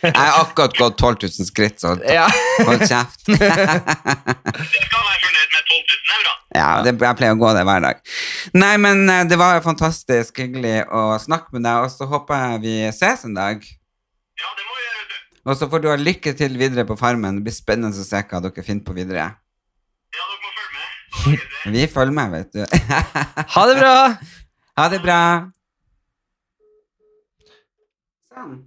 [0.00, 2.26] Jeg har akkurat gått 12 000 skritt, så hold, ja.
[2.64, 3.20] hold kjeft.
[3.28, 6.34] Det skal være fornøyd med 12 000 er bra.
[6.50, 8.00] Ja, det, jeg pleier å gå det hver dag.
[8.58, 12.62] Nei, men eh, det var fantastisk hyggelig å snakke med deg, og så håper jeg
[12.64, 13.60] vi ses en dag.
[13.60, 15.20] Ja, det må vi gjøre, vet du.
[15.44, 17.38] Og så får du ha lykke til videre på Farmen.
[17.38, 19.28] Det blir spennende å se hva dere finner på videre.
[20.16, 21.46] Ja, dere må følge med.
[21.46, 21.74] Det.
[21.76, 22.62] Vi følger med, vet du.
[23.54, 23.94] Ha det bra!
[24.80, 25.20] Ha det bra.
[28.32, 28.58] Sånn.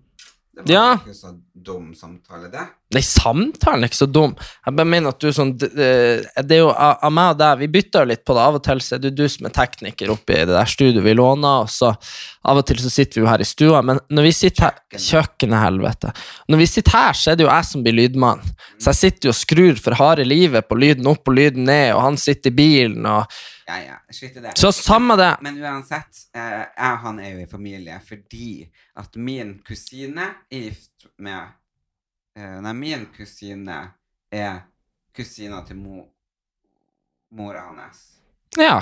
[0.54, 0.95] Det var Ja.
[1.02, 1.32] ikke så
[1.65, 2.62] dum samtale, det.
[2.93, 4.36] Nei, samtalen er ikke så dum.
[4.67, 7.58] Jeg bare mener at du sånn eh, Det er jo av av meg og deg,
[7.63, 8.43] vi bytter jo litt på det.
[8.43, 11.04] Av og til så er det du som er tekniker oppe i det der studioet
[11.08, 11.89] vi låner, og så
[12.45, 14.78] av og til så sitter vi jo her i stua, men når vi sitter her
[14.93, 16.13] Kjøkkenet, helvete.
[16.47, 18.45] Når vi sitter her, så er det jo jeg som blir lydmann.
[18.78, 21.95] Så jeg sitter jo og skrur for harde livet på lyden opp og lyden ned,
[21.95, 23.26] og han sitter i bilen, og
[23.73, 24.51] Ja, ja, skitt i det.
[24.59, 25.31] Så samme det.
[25.41, 28.69] Men uansett, eh, jeg og han er jo i familie fordi
[29.01, 31.47] at min kusine er gift med
[32.38, 33.79] eh, Nei, min kusine
[34.33, 34.59] er
[35.15, 36.03] kusina til mo,
[37.33, 38.03] mora hans.
[38.57, 38.81] Ja.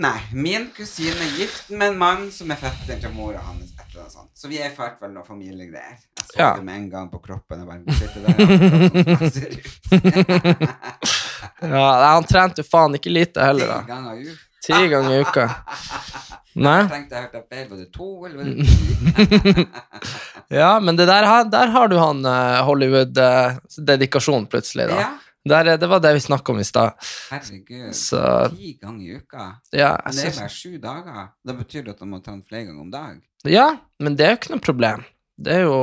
[0.00, 3.72] Nei, min kusine er gift med en mann som er fetteren til mora hans.
[3.76, 4.30] Et eller annet sånt.
[4.36, 5.98] Så vi er i hvert fall noe familiegreier.
[6.16, 6.54] Jeg så Ja.
[6.56, 7.58] det med en gang på kroppen.
[7.60, 11.18] Jeg bare, sitter der, og sånn som jeg ser ut.
[11.62, 13.82] ja han trente jo faen ikke lite heller, Ti da.
[13.88, 14.38] ganger i uka.
[14.62, 15.44] Ti ganger i uka.
[16.66, 16.78] Nei.
[16.82, 17.68] Jeg tenkte jeg hørte feil.
[17.70, 19.66] Var det to, eller var det ti?
[20.62, 24.98] Ja, men det der, der har du han eh, Hollywood-dedikasjon plutselig, da.
[25.00, 25.10] ja,
[25.48, 26.92] Der, eh, det var det vi snakka om i stad.
[27.30, 27.94] herregud.
[27.96, 28.20] Så
[28.52, 29.46] Ti ganger i uka.
[29.72, 31.28] ja, Men det er bare sju dager.
[31.44, 33.16] Da betyr det at de må trene flere ganger om dag.
[33.48, 35.04] ja, men det er jo ikke noe problem.
[35.42, 35.78] Det er jo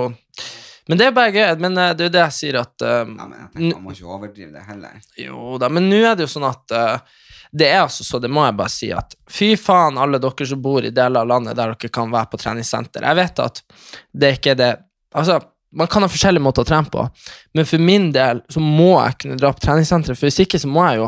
[0.89, 1.47] Men det er bare gøy.
[1.62, 3.86] Men eh, det er jo det jeg sier at uh, Ja, men jeg tenker Man
[3.86, 5.02] må ikke overdrive det heller.
[5.21, 8.30] Jo da, men nå er det jo sånn at uh, det er altså så, det
[8.30, 11.58] må jeg bare si, at fy faen, alle dere som bor i deler av landet
[11.58, 13.06] der dere kan være på treningssenter.
[13.10, 13.63] Jeg vet at
[14.13, 14.75] det ikke er det
[15.17, 15.39] Altså,
[15.73, 17.02] man kan ha forskjellige måter å trene på,
[17.58, 20.69] men for min del så må jeg kunne dra på treningssenteret, for hvis ikke så
[20.69, 21.08] må jeg jo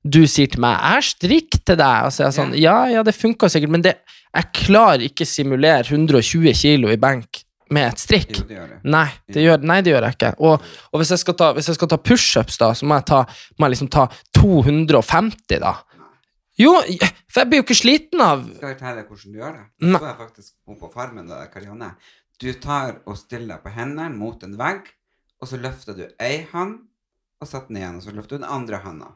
[0.00, 2.76] Du sier til meg 'jeg er strikk til deg', og så er jeg sånn Ja,
[2.88, 3.96] ja, det funka sikkert, men det,
[4.32, 7.42] jeg klarer ikke simulere 120 kilo i benk
[7.74, 8.32] med et strikk.
[8.34, 8.80] Jo, det gjør det.
[8.94, 10.32] Nei, det gjør, nei, det gjør jeg ikke.
[10.46, 13.06] Og, og hvis jeg skal ta, hvis jeg skal ta pushups, da, så må jeg,
[13.10, 13.20] ta,
[13.58, 14.06] må jeg liksom ta
[14.40, 15.74] 250, da.
[16.60, 16.74] Jo,
[17.30, 19.62] for jeg blir jo ikke sliten av Skal jeg fortelle deg hvordan du gjør det?
[19.80, 21.94] Så er faktisk på farmen da, Karianne.
[22.40, 24.90] Du tar og stiller deg på hendene mot en vegg,
[25.40, 26.78] og så løfter du ei hånd,
[27.40, 29.10] og setter den igjen, og så løfter du den andre hånda.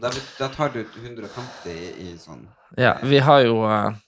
[0.00, 2.46] Da, da tar du 150 i, i sånn
[2.80, 3.98] Ja, vi har jo eh,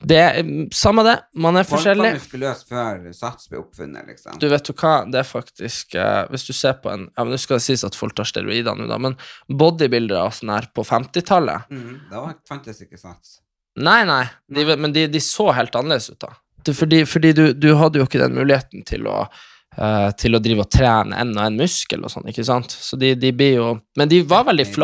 [0.00, 4.36] Det mm, samme det, man er Folk var muskuløse før sats ble oppfunnet, liksom.
[4.38, 7.34] Du vet jo hva, det er faktisk uh, Hvis du ser på en Ja, men
[7.34, 9.16] Nå skal det sies at folk tar steroider nå, da, men
[9.50, 13.40] bodybuildere og sånn her på 50-tallet mm, Da var- fantes ikke sats.
[13.78, 16.32] Nei, nei, de, men de, de så helt annerledes ut, da.
[16.74, 20.64] Fordi fordi du, du hadde jo ikke den muligheten til å eh, til å drive
[20.64, 22.74] og trene en og en muskel og sånn, ikke sant?
[22.74, 24.74] Så de, de blir jo Men de var veldig Jeg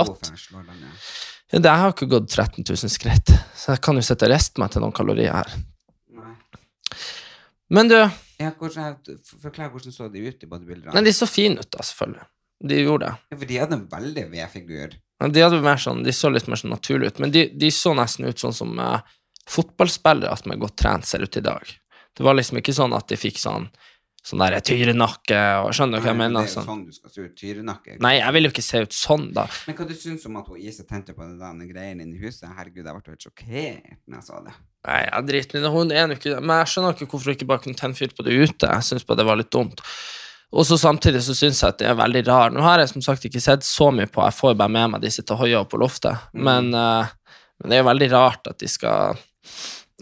[1.55, 1.65] for jeg.
[1.65, 4.71] Det har ikke gått 13 000 skritt, så jeg kan jo sitte og riste meg
[4.75, 5.55] til noen kalorier her.
[6.15, 6.35] Nei.
[7.71, 7.99] Men du,
[8.43, 8.97] Ja, hvordan,
[9.41, 10.95] forklar hvordan så de ut i bodybuilderne.
[10.97, 12.27] nei, de så fine ut, da, selvfølgelig.
[12.65, 13.15] De gjorde det.
[13.31, 14.95] Ja, for de hadde en veldig V-figur.
[15.23, 17.71] Men De, hadde mer sånn, de så litt mer sånn naturlig ut, men de, de
[17.71, 18.99] så nesten ut sånn som uh,
[19.51, 21.71] fotballspillere som er godt trent, ser ut i dag.
[22.15, 23.69] Det var liksom ikke sånn at de fikk sånn
[24.25, 26.41] sånn der tyrenakke og Skjønner du hva jeg mener?
[26.41, 26.69] Det er jo Sånn.
[26.71, 27.35] sånn du skal se ut.
[27.37, 27.97] Tyrenakke.
[28.01, 29.45] Nei, jeg vil jo ikke se ut sånn, da.
[29.69, 32.49] Men hva du syns om at hun Ise tente på den greien inni i huset?
[32.57, 34.55] Herregud, jeg ble helt sjokkert når jeg så det.
[34.89, 35.73] Nei, jeg driter i det.
[35.77, 38.13] Hun er jo ikke Men jeg skjønner ikke hvorfor hun ikke bare kunne tenne fyr
[38.17, 38.69] på det ute.
[38.69, 39.85] Jeg syns bare det var litt dumt.
[40.55, 42.53] Og så samtidig så syns jeg at det er veldig rar.
[42.55, 44.91] Nå har jeg som sagt ikke sett så mye på, jeg får jo bare med
[44.93, 47.09] meg de sitter og hoier på loftet, men, uh,
[47.59, 49.19] men det er jo veldig rart at de skal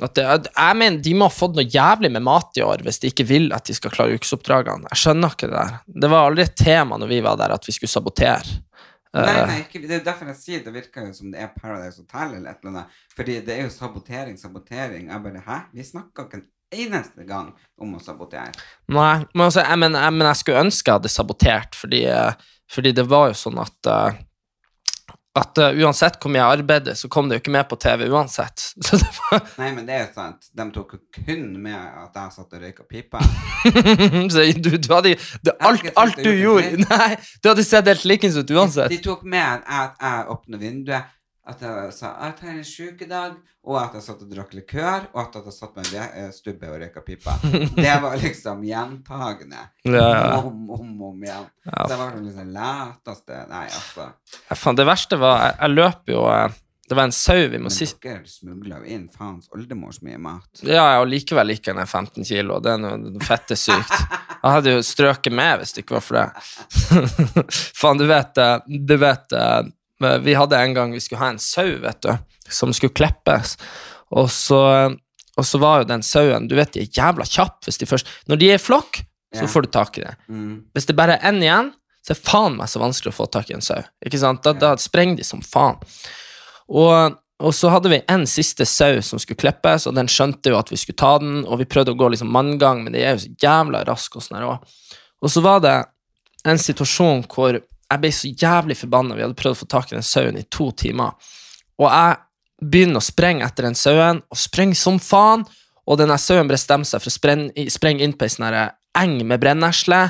[0.01, 3.11] det, jeg mener, De må ha fått noe jævlig med mat i år hvis de
[3.13, 4.89] ikke vil at de skal klare ukesoppdragene.
[4.95, 5.75] Jeg skjønner ikke det der.
[6.05, 8.61] Det var aldri et tema når vi var der, at vi skulle sabotere.
[9.13, 11.51] Nei, Eh, nei, ikke, det er derfor jeg sier det virker jo som det er
[11.53, 13.01] Paradise Hotel eller et eller annet.
[13.13, 15.11] Fordi det er jo sabotering, sabotering.
[15.13, 15.59] Jeg bare Hæ?
[15.77, 18.55] Vi snakka ikke en eneste gang om å sabotere.
[18.89, 22.49] Nei, men, altså, jeg, men, jeg, men jeg skulle ønske jeg hadde sabotert, fordi, eh,
[22.73, 24.23] fordi det var jo sånn at eh,
[25.33, 28.05] at uh, uansett hvor mye jeg arbeidet, så kom det jo ikke med på TV
[28.13, 28.67] uansett.
[29.19, 30.51] Var, Nei, men det er jo sant.
[30.53, 33.23] De tok jo kun med at jeg satt og røyka pipa.
[34.35, 37.09] så du, du hadde det, alt, alt du gjorde Nei,
[37.41, 38.93] du hadde sett helt likens ut uansett.
[38.93, 41.17] De tok med at jeg åpna vinduet,
[41.53, 45.05] at jeg sa at jeg har en dag, og at jeg satt og drakk likør,
[45.13, 47.37] og at jeg satt med en eh, stubbe og røyka pipa.
[47.77, 49.69] Det var liksom gjentagende.
[49.87, 50.41] Ja, ja.
[50.41, 51.47] Om, om, om igjen.
[51.69, 51.85] Ja.
[51.85, 54.09] Så jeg var liksom lateste Nei, altså.
[54.59, 56.57] Faen, det verste var Jeg, jeg løp jo eh,
[56.89, 60.65] Det var en sau vi må si dere smugla jo inn faens oldemors mye mat.
[60.67, 62.59] Ja, og likevel gikk jeg ned 15 kilo.
[62.65, 63.95] Det er noe fettesykt.
[64.43, 66.27] Jeg hadde jo strøket med hvis det ikke var for det.
[67.81, 68.51] Faen, du vet det.
[68.91, 69.63] Du vet eh,
[70.25, 72.13] Vi hadde en gang vi skulle ha en sau, vet du,
[72.51, 73.57] som skulle klippes.
[74.13, 74.63] Og så,
[75.39, 78.11] og så var jo den sauen Du vet de er jævla kjappe hvis de først
[78.29, 78.99] Når de er i flokk,
[79.33, 80.13] så får du tak i det.
[80.29, 80.59] Mm.
[80.77, 81.71] Hvis det bare er én igjen,
[82.05, 83.81] så er faen meg så vanskelig å få tak i en sau.
[84.05, 84.43] Ikke sant?
[84.45, 85.79] Da, da sprenger de som faen.
[86.69, 90.59] Og, og så hadde vi en siste sau som skulle klippes, og den skjønte jo
[90.61, 93.17] at vi skulle ta den, og vi prøvde å gå liksom manngang, men de er
[93.17, 94.99] jo så jævla raske og sånn her også.
[95.23, 95.77] Og så var det
[96.51, 97.61] en situasjon hvor
[97.93, 99.17] jeg ble så jævlig forbanna.
[99.17, 101.17] Vi hadde prøvd å få tak i den sauen i to timer,
[101.81, 102.21] og jeg
[102.63, 105.43] begynner å sprenge etter den sauen, og sprenger som faen,
[105.83, 108.55] og denne sauen bestemmer seg for å sprenge, inn på ei sånn
[109.01, 110.05] eng med brennesle,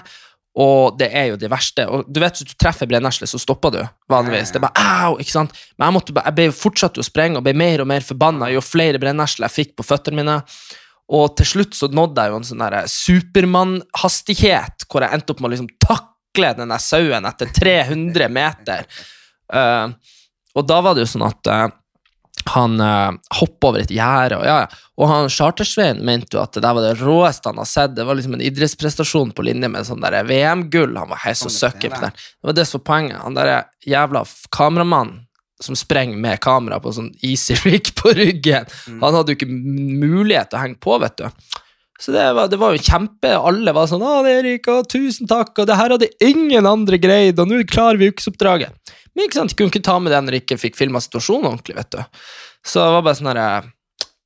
[0.53, 1.87] og det er jo det verste.
[1.89, 3.81] Og du vet, hvis du treffer brennesle, så stopper du
[4.13, 4.53] vanligvis.
[4.53, 5.57] Det er bare au, ikke sant?
[5.79, 8.51] Men jeg, måtte, jeg ble jo fortsatt å sprenge og ble mer og mer forbanna
[8.53, 10.37] jo flere brennesler jeg fikk på føttene mine.
[11.13, 15.51] Og til slutt så nådde jeg jo en sånn Supermann-hastighet, hvor jeg endte opp med
[15.51, 15.73] å liksom
[16.33, 18.87] takle den der sauen etter 300 meter.
[19.53, 19.93] Uh,
[20.55, 21.69] og da var det jo sånn at uh,
[22.55, 24.81] han uh, hoppa over et gjerde, og, ja, ja.
[24.99, 27.97] og han Chartersveien mente jo at det der var det råeste han har sett.
[27.97, 30.97] Det var liksom en idrettsprestasjon på linje med sånn VM-gull.
[30.97, 32.17] Han var helt så søkker på den.
[32.17, 33.21] Det var det som var poenget.
[33.23, 33.53] Han der
[33.87, 35.21] jævla kameramannen
[35.63, 38.99] som sprenger med kamera på sånn easy rig på ryggen, Mm.
[39.03, 39.47] han hadde jo ikke
[40.03, 41.61] mulighet til å henge på, vet du.
[42.03, 45.55] Så det var, det var jo kjempe Alle var sånn 'Å, Erik, å, tusen takk',
[45.63, 48.75] og det her hadde ingen andre greid, og nå klarer vi ukesoppdraget.
[49.15, 51.53] Men ikke sant, de kunne ikke ta med det når de ikke fikk filma situasjonen
[51.53, 52.27] ordentlig, vet du.
[52.67, 53.47] Så det var bare sånn herre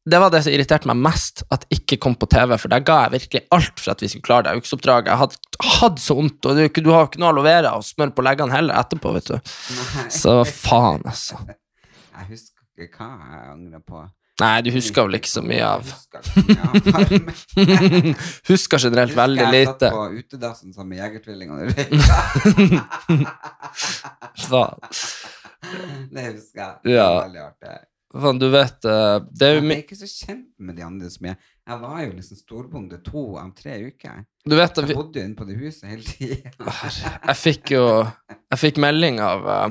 [0.07, 3.01] Det var det som irriterte meg mest, at ikke kom på TV, for der ga
[3.05, 5.11] jeg virkelig alt for at vi skulle klare det ukesoppdraget.
[5.11, 5.41] Jeg hadde,
[5.81, 8.23] hadde så vondt, og du, du har jo ikke noe aloe vera og smør på
[8.23, 9.57] leggene heller etterpå, vet du.
[9.75, 10.05] Nei.
[10.15, 11.41] Så faen, altså.
[11.51, 14.05] Jeg husker ikke hva jeg angrer på.
[14.41, 15.87] Nei, du husker vel ikke så mye av
[18.51, 21.73] husker generelt Husker veldig Husker jeg satt på utedassen sammen med Jegertvillingene.
[24.47, 24.79] Faen.
[26.13, 26.75] Det husker jeg.
[26.85, 27.09] Det Ja.
[27.23, 27.79] veldig artig.
[28.17, 31.11] Faen, du vet eh, Det er jo Jeg er ikke så kjent med de andre
[31.11, 31.37] så mye.
[31.67, 34.21] Jeg var jo liksom storbonde to av tre uker.
[34.47, 36.37] Du vet, Jeg bodde jo inne på det huset hele tida.
[37.27, 39.69] jeg fikk jo Jeg fikk melding av, eh,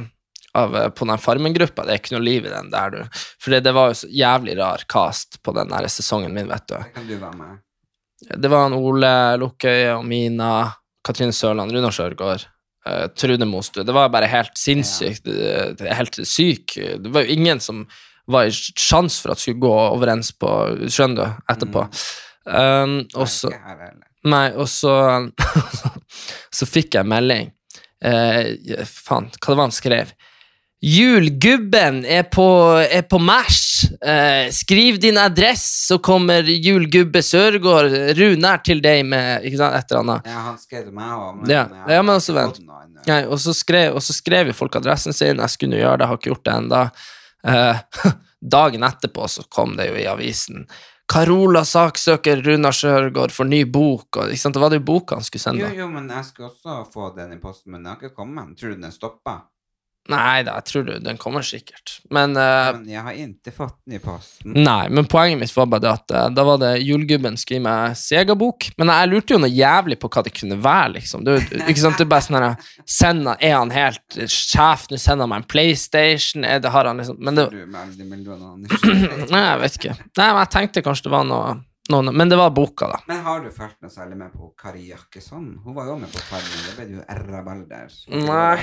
[0.55, 1.85] av eh, på den Farmen-gruppa.
[1.85, 3.21] Det er ikke noe liv i den der, du.
[3.41, 6.75] For det var jo så jævlig rar cast på den der sesongen min, vet du.
[6.79, 7.61] Det kan du være med.
[8.25, 10.51] Det var han Ole Lukkøye og Mina,
[11.05, 12.47] Katrine Sørland, Runar Sørgaard,
[12.87, 13.83] uh, Trude Mostu.
[13.85, 15.27] Det var bare helt sinnssykt.
[15.27, 15.93] Ja.
[15.99, 16.77] helt syk.
[17.03, 17.83] Det var jo ingen som
[18.31, 20.49] var i sjans for at det skulle gå overens på
[20.89, 21.43] Skjønner du?
[21.53, 21.85] Etterpå.
[22.45, 23.51] Um, og så.
[24.25, 24.95] Nei, og så
[26.58, 27.51] Så fikk jeg melding.
[28.06, 30.12] Eh, faen, hva det var han skrev?
[30.86, 32.46] Julgubben er på,
[32.77, 33.62] er på Mæsj.
[34.06, 39.90] Eh, skriv din adress, så kommer julgubbe Sørgaard Runar til deg med ikke sant, et
[39.90, 40.29] eller annet.
[40.29, 42.62] Ja, han skrev til meg òg, Ja, ja, men også vent.
[43.08, 45.42] Nei, og, så skrev, og så skrev jo folk adressen sin.
[45.42, 46.83] Jeg skulle jo gjøre det, jeg har ikke gjort det ennå.
[47.50, 48.13] Eh,
[48.58, 50.67] dagen etterpå så kom det jo i avisen
[51.10, 54.21] Carola saksøker Runar Sjørgaard for ny bok.
[54.21, 54.58] Og, ikke sant?
[54.58, 55.73] Det var det jo boka han skulle sende.
[55.77, 58.54] jo, men jeg skulle også få den i posten, men den har ikke kommet.
[58.58, 59.40] Tror du den stoppa?
[60.12, 61.95] Nei da, jeg tror du, den kommer sikkert.
[62.13, 64.53] Men uh, Men jeg har ikke fått den i posten.
[64.53, 67.97] Nei, men poenget mitt var bare det at uh, da var det julegubben skrive meg
[67.97, 68.69] Sega-bok.
[68.77, 71.25] Men jeg lurte jo noe jævlig på hva det kunne være, liksom.
[71.25, 74.85] Det, er ikke sant, det er bare sånn her sender, Er han helt sjef?
[74.91, 76.45] Nå sender han meg en PlayStation?
[76.45, 77.62] Er det, har han liksom Men det Du,
[79.33, 79.95] Nei, jeg vet ikke.
[80.19, 81.56] Nei, men jeg tenkte kanskje det var noe,
[81.94, 83.00] noe Men det var boka, da.
[83.08, 85.48] Men har du fulgt noe særlig med på Kari Jakkesson?
[85.63, 86.63] Hun var jo med på Farmen.
[86.65, 88.58] Det ble du rabalder Nei.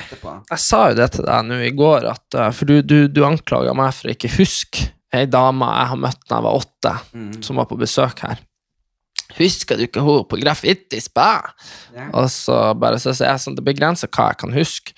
[0.51, 3.23] Jeg sa jo det til deg nå i går, at, eh, for du, du, du
[3.29, 6.95] anklaga meg for å ikke huske ei dame jeg har møtt da jeg var åtte,
[7.13, 7.43] Mm.
[7.45, 8.41] som var på besøk her.
[9.39, 11.41] Husker du ikke hun på Graffiti Spa?
[11.95, 12.11] Yeah.
[12.19, 14.93] Og så bare så sier jeg sånn, det begrenser hva jeg kan huske.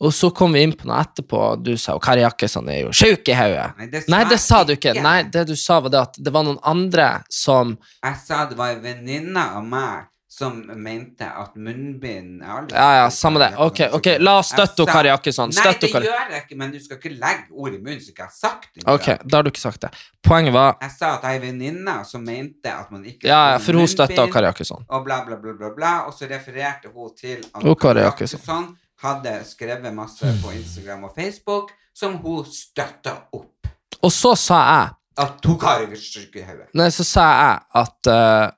[0.00, 2.82] Og så kom vi inn på noe etterpå, og du sa jo Kari Jakkesson er
[2.82, 3.70] jo sjuk i hodet.
[3.78, 4.92] Nei, det Nei, det sa du ikke.
[5.00, 8.58] Nei, det du sa var det at det var noen andre som Jeg sa det
[8.58, 13.54] var en venninne av meg som mente at munnbind Ja, ja, samme det.
[13.56, 15.54] Ok, ok, la oss støtte sa- Kari Jakkesson.
[15.56, 16.04] Nei, det Kari.
[16.10, 18.68] gjør jeg ikke, men du skal ikke legge ord i munnen så ikke har sagt
[18.74, 18.84] det.
[18.84, 19.90] Ok, da har du ikke sagt det.
[20.22, 23.72] Poenget var Jeg sa at en venninne som mente at man ikke Ja, ja, for
[23.72, 24.84] hun støtta Kari Jakkesson.
[24.90, 25.94] Og bla, bla, bla, bla, bla.
[26.06, 28.76] Og så refererte hun til Kari Kari Jakkesson.
[29.02, 33.68] Hadde skrevet masse på Instagram og Facebook som hun støtta opp.
[34.04, 36.68] Og så sa jeg At hun har ikke sjuk i hodet.
[36.76, 38.52] Nei, så sa jeg at uh,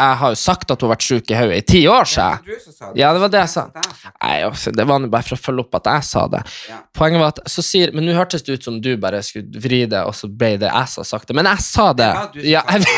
[0.00, 2.28] jeg har jo sagt at hun har vært sjuk i hodet i ti år, sa
[2.30, 2.54] jeg.
[2.54, 3.64] Ja, sa Ja, det var det jeg sa.
[3.74, 3.84] Det.
[4.22, 4.36] Nei,
[4.78, 6.40] det var bare for å følge opp at jeg sa det.
[6.70, 6.78] Ja.
[6.96, 9.82] Poenget var at så sier Men nå hørtes det ut som du bare skulle vri
[9.90, 11.36] det, og så ble det jeg som har sagt det.
[11.36, 12.10] Men jeg sa det.
[12.48, 12.84] Ja, det.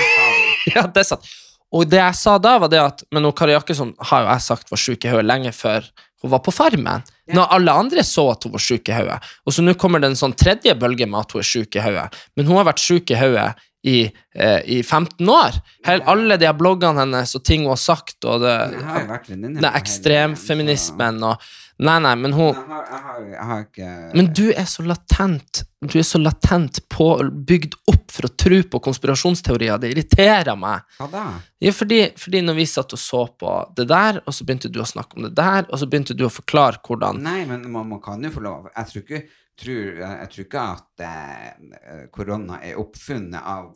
[0.63, 1.27] Jeg ja, det er sant.
[1.73, 4.71] Og det jeg sa da, var det at Men Kari Jakkesson har jo jeg sagt
[4.71, 5.89] var sjuk i hodet lenge før
[6.23, 7.03] hun var på Farmen.
[7.27, 7.35] Ja.
[7.39, 9.19] Når alle andre så at hun var sjuk i hodet.
[9.47, 11.85] Og så nå kommer det en sånn tredje bølge med at hun er sjuk i
[11.85, 12.09] hodet.
[12.37, 13.51] Men hun har vært sjuk i hodet
[13.83, 15.59] i, eh, i 15 år.
[15.87, 19.27] Hel, alle de bloggene hennes og ting hun har sagt, og det, det har vært
[19.33, 21.49] venninne det ekstremfeminismen og
[21.83, 24.85] Nei, nei, men hun Jeg har, jeg har, jeg har ikke Men du er så
[24.87, 27.07] latent Du er så latent på,
[27.49, 29.81] bygd opp for å tro på konspirasjonsteorier.
[29.83, 30.85] Det irriterer meg.
[30.99, 31.23] Hva da?
[31.65, 34.79] Ja, fordi, fordi når vi satt og så på det der, og så begynte du
[34.83, 37.89] å snakke om det der, og så begynte du å forklare hvordan Nei, men man,
[37.91, 38.69] man kan jo få lov.
[38.77, 39.23] Jeg tror ikke,
[39.59, 43.73] tror, jeg, tror ikke at eh, korona er oppfunnet av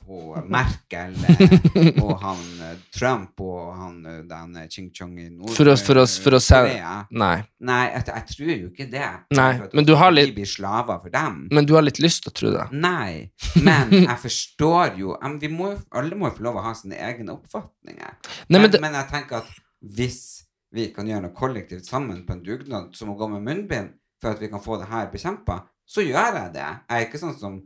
[0.57, 5.53] Merkel eh, og han eh, Trump og han eh, den eh, Ching Chong i nord
[5.57, 6.41] For å- for å- for å.
[7.11, 7.35] Nei.
[7.61, 9.11] Nei, jeg, jeg tror jo ikke det.
[9.37, 11.43] Nei, men du har litt- blir slaver for dem.
[11.53, 12.67] Men du har litt lyst til å tro det.
[12.73, 13.31] Nei,
[13.63, 16.97] men jeg forstår jo vi må, jo- Alle må jo få lov å ha sine
[16.99, 18.17] egne oppfatninger.
[18.49, 19.55] Nei, men, men men jeg tenker at
[19.97, 20.19] hvis
[20.77, 24.35] vi kan gjøre noe kollektivt sammen på en dugnad som å gå med munnbind for
[24.35, 26.67] at vi kan få det her bekjempa, så gjør jeg det.
[26.67, 27.59] Jeg er ikke sånn som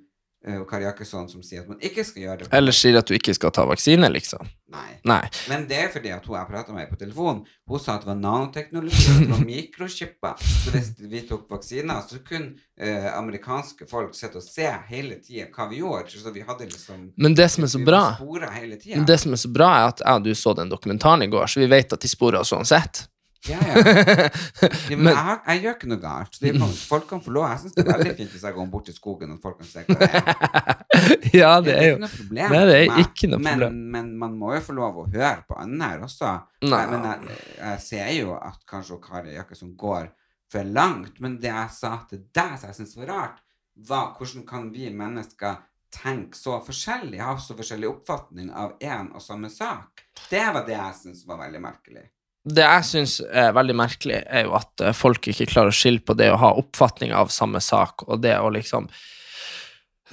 [0.49, 2.49] uh, Kari Jakkesson som sier at man ikke skal gjøre det.
[2.57, 4.49] Eller sier at du ikke skal ta vaksine, liksom.
[4.71, 5.01] Nei.
[5.09, 5.23] Nei.
[5.51, 7.41] Men det er fordi at hun jeg prata med på telefon,
[7.71, 10.45] hun sa at det var nanoteknologi, og det var mikrochipper.
[10.65, 15.49] Så hvis vi tok vaksiner, så kunne uh, amerikanske folk sitte og se hele tida
[15.55, 16.21] hva vi gjorde.
[16.21, 19.49] Så vi hadde liksom Men det som er så bra men det som er så
[19.53, 22.05] bra, er at jeg og du så den dokumentaren i går, så vi vet at
[22.05, 23.07] de sporer oss uansett.
[23.49, 23.75] Ja, ja.
[24.91, 26.37] ja men jeg, jeg gjør ikke noe galt.
[26.43, 27.47] Det kan, folk kan få lov.
[27.49, 29.71] Jeg syns det er veldig fint hvis jeg går bort i skogen og folk kan
[29.71, 31.39] se hva det er.
[31.39, 32.55] ja, det er jo ikke noe problem.
[32.55, 33.81] Nei, det er ikke noe problem.
[33.81, 36.35] Men, men man må jo få lov å høre på andre også.
[36.69, 36.83] Nei.
[36.93, 40.11] Men jeg, jeg ser jo at kanskje Kari Jakkesson går
[40.53, 41.17] for langt.
[41.25, 43.43] Men det jeg sa til deg som jeg syns var rart,
[43.89, 49.25] var hvordan kan vi mennesker tenke så forskjellig, ha så forskjellig oppfatning av én og
[49.25, 50.05] samme sak?
[50.29, 52.05] Det var det jeg syns var veldig merkelig.
[52.41, 56.01] Det jeg syns er veldig merkelig, er jo at eh, folk ikke klarer å skille
[56.01, 58.89] på det å ha oppfatning av samme sak, og det å liksom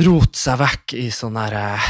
[0.04, 1.90] rote seg vekk i sånn der eh,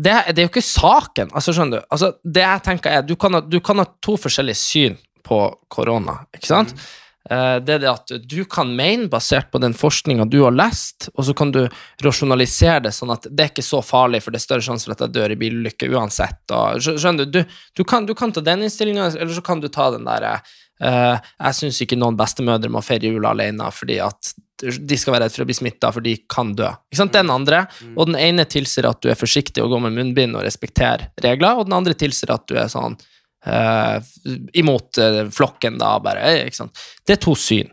[0.00, 1.34] det, det er jo ikke saken.
[1.36, 1.88] altså Skjønner du?
[1.92, 4.96] Altså, det jeg tenker er, Du kan ha, du kan ha to forskjellige syn
[5.26, 6.22] på korona.
[6.32, 6.72] ikke sant?
[6.72, 11.10] Eh, det er det at du kan mene, basert på den forskninga du har lest,
[11.14, 11.60] og så kan du
[12.02, 14.96] rasjonalisere det sånn at det er ikke så farlig, for det er større sjanse for
[14.96, 16.42] at jeg dør i bilulykke uansett.
[16.50, 17.40] Og, skjønner du?
[17.40, 20.40] Du, du, kan, du kan ta den innstillinga, eller så kan du ta den derre
[20.82, 25.24] uh, Jeg syns ikke noen bestemødre må feire jula alene fordi at de skal være
[25.24, 26.68] redd for å bli smitta, for de kan dø.
[26.92, 27.62] Den andre.
[27.94, 31.56] Og den ene tilsier at du er forsiktig og går med munnbind og respekterer regler,
[31.56, 32.98] og den andre tilsier at du er sånn
[33.46, 33.96] eh,
[34.60, 36.20] imot uh, flokken, da, bare.
[36.26, 36.84] eh, Ikke sant?
[37.06, 37.70] Det er to syn.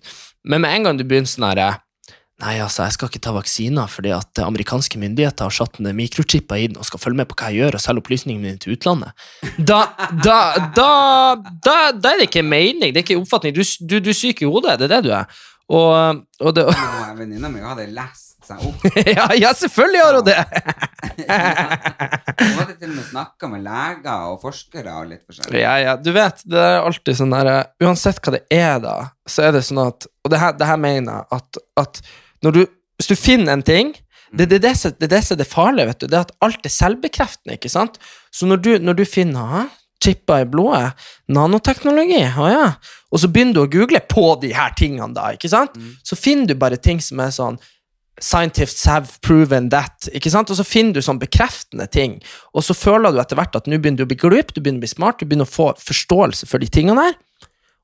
[0.48, 1.76] Men med en gang du begynner sånn herre
[2.38, 6.60] Nei, altså, jeg skal ikke ta vaksiner fordi at amerikanske myndigheter har satt en mikrochipper
[6.62, 8.76] i den og skal følge med på hva jeg gjør og selge opplysningene mine til
[8.76, 9.10] utlandet.
[9.58, 9.80] Da,
[10.22, 10.36] da,
[10.78, 10.90] da,
[11.66, 13.56] da er det ikke mening, det er ikke oppfatning.
[13.58, 15.26] Du, du, du er syk i hodet, det er det du er.
[15.74, 18.86] Og, og det, Og Venninna mi hadde lest seg opp.
[19.18, 20.38] ja, ja, selvfølgelig har hun det!
[22.38, 25.62] Hun hadde til og med snakka med leger og forskere og litt forskjellig.
[25.62, 27.52] Ja, ja, du vet, det er alltid sånn der
[27.84, 28.98] Uansett hva det er, da,
[29.30, 32.04] så er det sånn at Og det her, det her mener jeg at, at
[32.46, 32.62] når du,
[33.00, 33.96] hvis du finner en ting
[34.36, 36.08] det, det, er det, det det som er det farlige, vet du.
[36.12, 37.96] Det er at alt er selvbekreftende, ikke sant?
[38.36, 39.66] Så når du, når du finner «Hæ?
[40.04, 40.92] chipper i blodet,
[41.34, 42.66] nanoteknologi, å ja,
[43.10, 45.78] og så begynner du å google på de her tingene, da, ikke sant?
[46.06, 47.58] Så finner du bare ting som er sånn
[48.20, 50.08] Scientists have proven that.
[50.10, 50.50] ikke sant?
[50.50, 52.18] Og så finner du sånn bekreftende ting,
[52.54, 54.82] og så føler du etter hvert at nå begynner du å bli glup, du begynner
[54.82, 57.20] å bli smart, du begynner å få forståelse for de tingene der.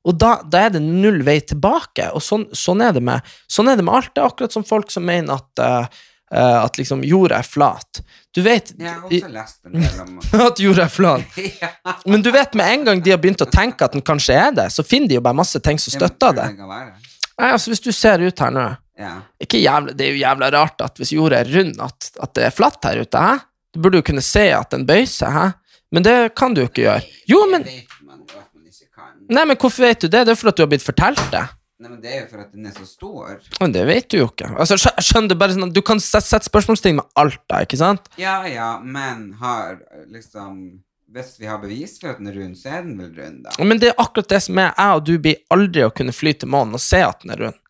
[0.04, 3.78] Og da, da er det null vei tilbake, og sånn, sånn, er med, sånn er
[3.80, 4.12] det med alt.
[4.12, 8.02] Det er akkurat som folk som mener at, uh, at liksom jorda er flat.
[8.34, 11.40] Du vet Jeg har også lest en del om at jorda er flat.
[11.62, 11.72] ja.
[12.04, 14.52] Men du vet med en gang de har begynt å tenke at den kanskje er
[14.56, 16.50] det, så finner de jo bare masse ting som støtter det.
[16.60, 18.68] Nei, altså Hvis du ser ut her nå
[18.98, 19.16] Ja.
[19.42, 22.44] ikke jævla, Det er jo jævla rart at hvis jorda er rund, at, at det
[22.46, 23.18] er flatt her ute.
[23.18, 23.38] Hæ?
[23.74, 25.34] Du burde jo kunne se at den bøyer seg.
[25.34, 25.48] Hæ?
[25.94, 27.02] Men det kan du jo ikke gjøre.
[27.30, 30.24] Jo, men, jo nei, men hvorfor vet du det?
[30.26, 31.44] Det er fordi at du har blitt fortalt det.
[31.84, 33.34] Nei, men det er jo for at den er så stor.
[33.60, 34.48] Men det vet du jo ikke.
[34.62, 38.06] Altså, skjønner Du bare sånn at du kan sette spørsmålstegn med alt, da, ikke sant?
[38.20, 39.80] Ja, ja, men har
[40.12, 40.80] liksom
[41.14, 43.52] Hvis vi har bevis for at den er rund, så er den vel rund, da.
[43.62, 46.32] Men det er akkurat det som er jeg og du blir aldri å kunne fly
[46.34, 47.60] til månen og se at den er rund.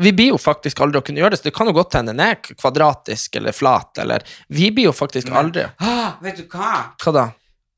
[0.00, 2.14] Vi blir jo faktisk aldri å kunne gjøre det, så det kan jo godt hende
[2.14, 6.94] den er kvadratisk eller flat, eller Vi blir jo faktisk aldri Ah, vet du hva?
[7.02, 7.28] Hva da?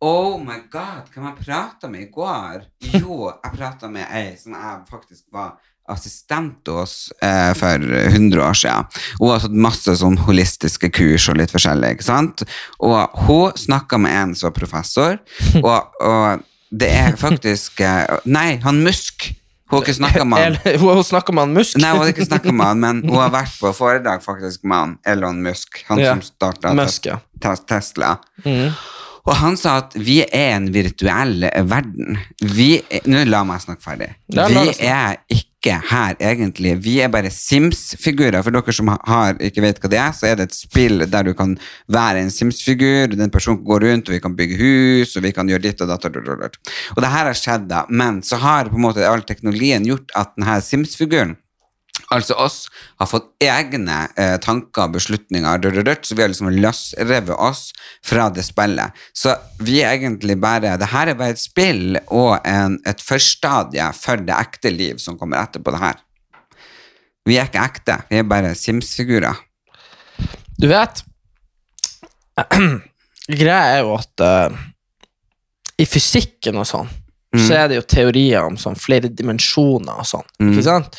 [0.04, 2.66] Oh my god, hvem jeg prata med i går?
[3.00, 5.54] Jo, jeg prata med ei som jeg faktisk var
[5.88, 8.86] assistent hos eh, for 100 år siden.
[9.20, 12.44] Hun har tatt masse sånn holistiske kurs og litt forskjellig, ikke sant?
[12.80, 12.96] Og
[13.26, 15.18] hun snakka med en som var professor,
[15.60, 19.28] og, og det er faktisk eh, Nei, han Musk.
[19.70, 20.56] Hun har ikke snakka med han.
[20.80, 21.78] Hun har snakker med han Musk?
[21.80, 24.76] Nei, hun har ikke snakka med han, men hun har vært på foredrag faktisk med
[24.76, 27.54] han, Elon Musk, han Ja, som starta ja.
[27.64, 28.18] Tesla.
[28.44, 28.74] Mm.
[29.24, 32.18] Og han sa at vi er en virtuell verden.
[32.44, 32.74] Vi
[33.08, 34.10] Nå la meg snakke ferdig.
[34.28, 36.74] Vi er ikke her, egentlig.
[36.84, 38.42] Vi er bare Sims-figurer.
[38.44, 41.28] For dere som har, ikke vet hva det er, så er det et spill der
[41.28, 41.56] du kan
[41.92, 45.48] være en Sims-figur, den personen går rundt, og vi kan bygge hus, og vi kan
[45.48, 46.04] gjøre ditt og datt.
[46.04, 47.84] og det her har skjedd, da.
[47.88, 51.36] Men så har på en måte all teknologien gjort at denne Sims-figuren
[52.14, 52.58] Altså oss
[53.00, 57.34] har fått egne eh, tanker og beslutninger, rød, rød, rød, så vi har liksom løsrevet
[57.34, 57.62] oss
[58.06, 58.94] fra det spillet.
[59.16, 59.34] Så
[59.64, 64.22] vi er egentlig bare Det her er bare et spill og en, et førstadie for
[64.22, 65.98] det ekte liv som kommer etterpå det her.
[67.24, 69.40] Vi er ikke ekte, vi er bare Sims-figurer.
[70.60, 71.02] Du vet
[73.40, 74.62] Greia er jo at uh,
[75.80, 76.90] i fysikken og sånn,
[77.34, 80.26] så er det jo teorier om sånn flere dimensjoner og sånn.
[80.52, 80.98] Ikke sant?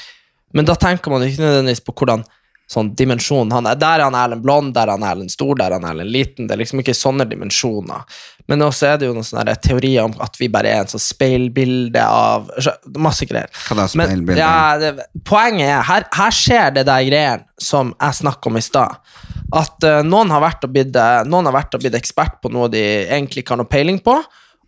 [0.55, 2.23] Men da tenker man ikke nødvendigvis på hvordan
[2.71, 3.77] sånn dimensjon han er.
[3.77, 6.47] Der er han Erlend blond, der er han Erlend stor, der er han Erlend liten.
[6.47, 8.05] Det er liksom ikke sånne dimensjoner.
[8.49, 11.03] Men også er det jo noen sånne teorier om at vi bare er en sånn
[11.03, 12.49] speilbilde av
[13.01, 13.51] Masse greier.
[13.67, 14.39] Hva da, Men, speilbilde?
[14.41, 18.63] ja, det, poenget er, her, her skjer det der greiene som jeg snakka om i
[18.65, 18.97] stad.
[19.55, 23.69] At uh, noen har vært og blitt ekspert på noe de egentlig ikke har noe
[23.69, 24.17] peiling på,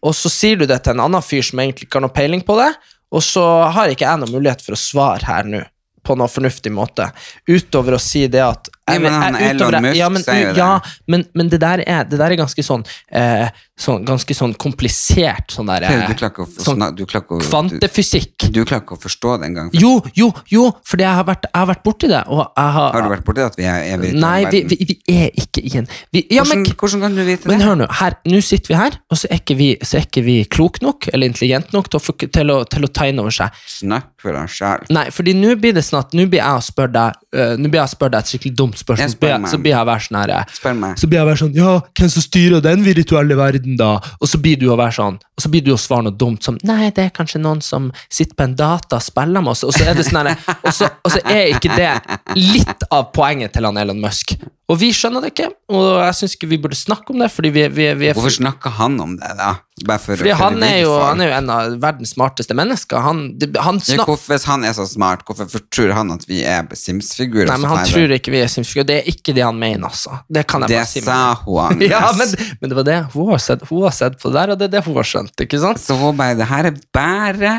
[0.06, 2.46] og så sier du det til en annen fyr som egentlig ikke har noe peiling
[2.46, 2.70] på det,
[3.10, 5.64] og så har ikke jeg noen mulighet for å svare her nå
[6.08, 7.10] på noe fornuftig måte,
[7.52, 10.54] utover å si det at Ja, men han jeg- utover Musk ja, men, sier jo
[10.54, 10.62] det.
[10.64, 10.80] Ja,
[11.12, 15.54] men, men det der er, det der er ganske sånn, eh, sånn Ganske sånn komplisert
[15.54, 18.48] sånn der eh, Du klarer ikke å, sånn du klarer ikke å, kvantefysikk.
[18.54, 19.70] du klarer ikke å forstå det engang.
[19.78, 22.98] Jo, jo, jo, fordi jeg har vært, jeg har vært borti det, og jeg har
[22.98, 25.64] Har du vært borti at vi er, er virtuell Nei, vi, vi, vi er ikke
[25.64, 27.68] i en vi, ja, hvordan, men, hvordan kan du vite men det?
[27.70, 30.26] hør nå, her, nå sitter vi her, og så er ikke vi, så er ikke
[30.26, 33.22] vi klok nok, eller intelligent nok til å, få- til å, til å ta inn
[33.22, 33.54] over seg.
[33.70, 34.88] Snakk for deg sjæl.
[34.94, 37.70] Nei, fordi nå blir det sånn at nå blir jeg å spørre deg uh, Nå
[37.72, 39.88] blir jeg deg et skikkelig dumt spørsmål, Jeg så blir spør jeg, så blir jeg
[39.90, 40.96] være sånn her Spør meg.
[41.02, 43.98] Så blir jeg være sånn Ja, hvem som styrer den virtuelle verden, da?
[44.22, 46.46] Og så blir du å være sånn Og så blir du å svare noe dumt
[46.46, 49.66] som Nei, det er kanskje noen som sitter på en data og spiller med oss,
[49.68, 51.92] og så er det sånn og, så, og så er ikke det
[52.38, 54.36] litt av poenget til han Elon Musk.
[54.68, 57.50] Og vi skjønner det ikke, og jeg syns ikke vi burde snakke om det, fordi
[57.56, 59.54] vi, vi, vi er Hvorfor snakker han om det, da?
[59.88, 63.00] Bare for, fordi for han er, jo, han er jo en av verdens smarteste mennesker.
[63.06, 66.42] Han, det- han Ja, hvorfor, hvis han er så smart, hvorfor tror han at vi
[66.44, 67.48] er Sims-figurer?
[67.48, 68.90] Nei, men Han tror ikke vi er Sims-figurer.
[68.92, 70.20] Det er ikke det han mener, altså.
[70.28, 71.06] Det kan jeg Det bare si.
[71.08, 74.34] sa hun, ja, men, men det var det hun har sett, hun har sett på
[74.34, 75.46] det der, og det er det hun har skjønt.
[75.48, 75.80] ikke sant?
[75.80, 77.56] Så hun bare Det her er bare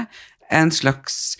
[0.52, 1.38] en slags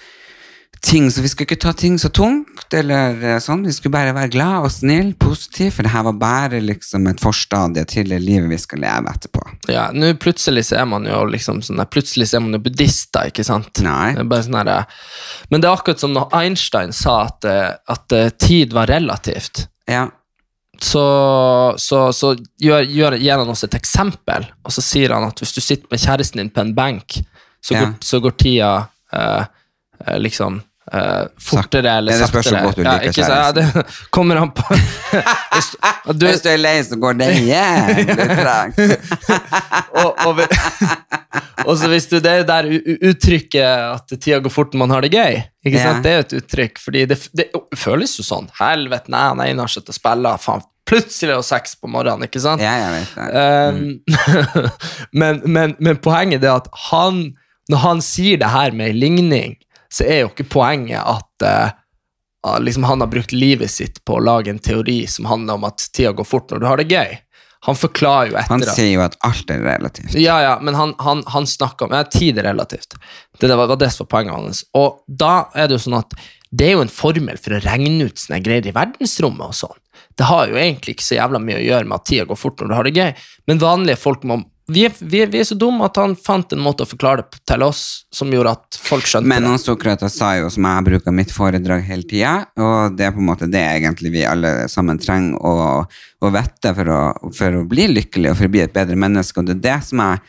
[0.85, 3.64] ting, så vi skulle ikke ta ting så tungt, eller eh, sånn.
[3.66, 7.22] Vi skulle bare være glad og snill, positiv, for det her var bare liksom et
[7.22, 9.43] forstadie til det livet vi skal leve etterpå.
[9.72, 13.31] Ja, nå plutselig så er man jo liksom sånn Plutselig så er man jo buddhister,
[13.33, 13.83] ikke sant?
[13.85, 14.12] Nei.
[14.18, 14.87] Det bare sånn her,
[15.51, 19.66] men det er akkurat som når Einstein sa at, eh, at eh, tid var relativt.
[19.89, 20.07] Ja,
[20.79, 21.03] Så,
[21.83, 25.57] så, så gjør, gjør, gir han oss et eksempel, og så sier han at hvis
[25.57, 27.18] du sitter med kjæresten din på en benk,
[27.59, 27.81] så, Ja.
[27.81, 28.68] går, så går tida
[29.12, 29.45] eh,
[30.07, 30.61] eh, liksom
[30.93, 32.53] eh, fortere eller saktere.
[32.55, 35.68] det godt du liker ikke så- ja, det kommer an på Hvis
[36.18, 38.78] du- Hvis du er lei, så går det jævlig tregt.
[40.05, 40.41] og, og,
[41.66, 42.68] og så hvis du det er der
[43.11, 45.99] uttrykket at tida går fort når man har det gøy, Ja.
[46.01, 48.47] det er jo et uttrykk, fordi det, det føles jo sånn.
[48.57, 52.24] Helvete, nei, nei, nå har sittet og spiller, faen, plutselig er det seks på morgenen,
[52.24, 52.62] ikke sant?
[52.64, 53.43] Ja, jeg vet det.
[53.76, 54.70] Mm.
[55.12, 57.20] men, men, men poenget er at han,
[57.68, 59.59] når han sier det her med ligning,
[59.93, 64.24] så er jo ikke poenget at ah, liksom han har brukt livet sitt på å
[64.24, 67.16] lage en teori som handler om at tida går fort når du har det gøy.
[67.66, 70.14] Han forklarer jo etter Han sier jo at alt er relativt.
[70.14, 72.95] ja, ja, men han, han, han snakker om ja, Tid er relativt.
[73.41, 74.62] Det var, var det som var poenget hans.
[74.78, 76.14] Og da er det jo sånn at
[76.51, 79.80] det er jo en formel for å regne ut sånne greier i verdensrommet og sånn.
[80.18, 82.62] Det har jo egentlig ikke så jævla mye å gjøre med at tida går fort
[82.62, 85.47] når du har det gøy, men vanlige folk må vi er, vi, er, vi er
[85.49, 88.81] så dumme at han fant en måte å forklare det til oss som gjorde at
[88.85, 89.53] folk skjønte Men det.
[89.55, 93.23] han Sokrates sa jo, som jeg bruker mitt foredrag hele tida, og det er på
[93.23, 95.55] en måte det egentlig vi alle sammen trenger å,
[95.89, 97.01] å vite for å,
[97.39, 99.79] for å bli lykkelig og for å bli et bedre menneske, og det er det
[99.89, 100.21] som jeg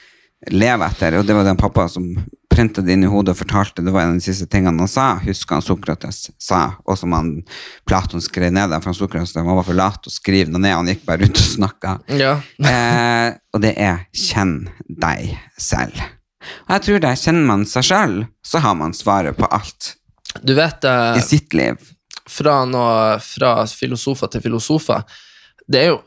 [0.47, 2.13] lever etter, og det var den pappa som
[2.49, 4.89] printet det inn i hodet og fortalte, det var en av de siste tingene han
[4.89, 7.29] sa, husker han Sokrates sa, og som han
[7.87, 10.73] Platon skrev ned der, for han Sokrates han var for lat å skrive det ned,
[10.75, 12.15] han gikk bare rundt og snakket.
[12.19, 12.37] Ja.
[12.69, 15.97] Eh, og det er kjenn deg selv.
[16.67, 19.93] Og jeg tror det, kjenner man seg selv, så har man svaret på alt
[20.45, 21.79] Du vet eh, i sitt liv.
[22.29, 25.03] fra, noe, fra filosofer til filosofer.
[25.67, 25.99] Det er jo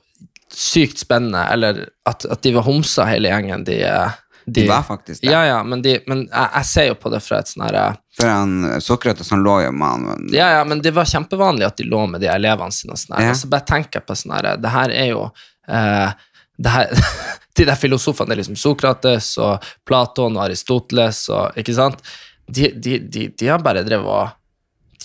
[0.52, 3.64] sykt spennende, eller at, at de var homser hele gjengen.
[3.66, 3.80] De,
[4.46, 5.30] eh, De var faktisk det.
[5.30, 7.84] Ja, ja, men, de, men jeg, jeg ser jo på det fra et sånn herre
[8.18, 11.80] For han, Sokrates han lå jo med han ja, ja, men det var kjempevanlig at
[11.80, 12.96] de lå med de elevene sine.
[12.96, 13.28] Og sånn her.
[13.28, 13.36] Ja.
[13.36, 15.24] Og så bare jeg på sånn her Det her er jo
[15.68, 16.28] eh,
[16.62, 17.08] det her,
[17.58, 22.00] De der filosofene, det er liksom Sokrates og Platon og Aristoteles og Ikke sant?
[22.48, 24.38] De, de, de, de har bare drevet og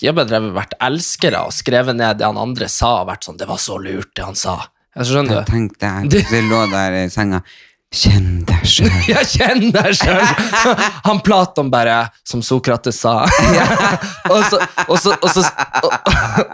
[0.00, 3.26] de har bare drevet vært elskere og skrevet ned det han andre sa, og vært
[3.26, 4.68] sånn 'Det var så lurt, det han sa'.
[4.98, 5.50] Jeg skjønner du?
[5.50, 7.42] Tenk det, de lå der i senga.
[7.88, 8.90] Kjenn deg sjøl.
[9.08, 10.20] Ja, kjenn deg sjøl!
[11.06, 13.22] Han Platon bare, som Sokrates sa.
[14.32, 15.44] og, så, og, så, og, så,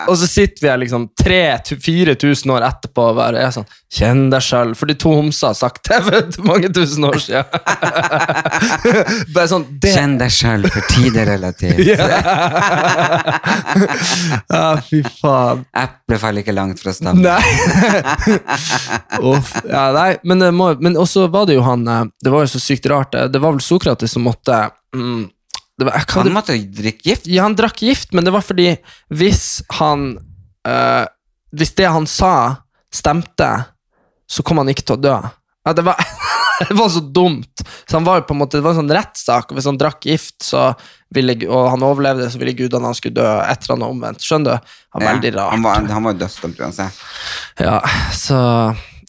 [0.07, 4.43] og, så sitter vi her liksom 3000-4000 år etterpå og bare er sånn Kjenn deg
[4.43, 4.73] sjøl.
[4.75, 7.45] For de to homser har sagt det for mange tusen år siden.
[9.35, 11.83] bare sånn det, Kjenn deg sjøl, for tid er relativt.
[14.55, 15.65] Ja, fy faen.
[15.75, 17.25] Eplet faller ikke langt fra stammen.
[17.25, 18.39] Nei.
[19.33, 19.51] Uff.
[19.67, 22.61] Ja, nei, men, må, men også var det jo han eh, Det var jo så
[22.63, 23.13] sykt rart.
[23.15, 24.59] Det, det var vel Sokrates som måtte
[24.95, 25.25] mm,
[25.81, 27.29] det var, Han måtte drikke gift.
[27.31, 28.77] Ja, han drakk gift, men det var fordi
[29.11, 30.15] hvis han
[30.69, 31.05] øh,
[31.55, 32.35] Hvis det han sa,
[32.95, 33.51] stemte,
[34.31, 35.17] så kom han ikke til å dø.
[35.65, 35.97] Ja, det var,
[36.69, 37.63] det var så dumt.
[37.89, 40.05] Så han var jo på en måte, Det var en sånn rettssak, hvis han drakk
[40.09, 40.71] gift, så
[41.15, 44.25] ville, og han overlevde, så ville gudene han skulle dø etter han er omvendt.
[44.25, 44.75] Skjønner du?
[44.97, 45.53] Han var Ja, veldig rart.
[45.55, 47.05] Han var, han var jo dødsdømt uansett.
[47.63, 47.79] Ja,
[48.17, 48.39] så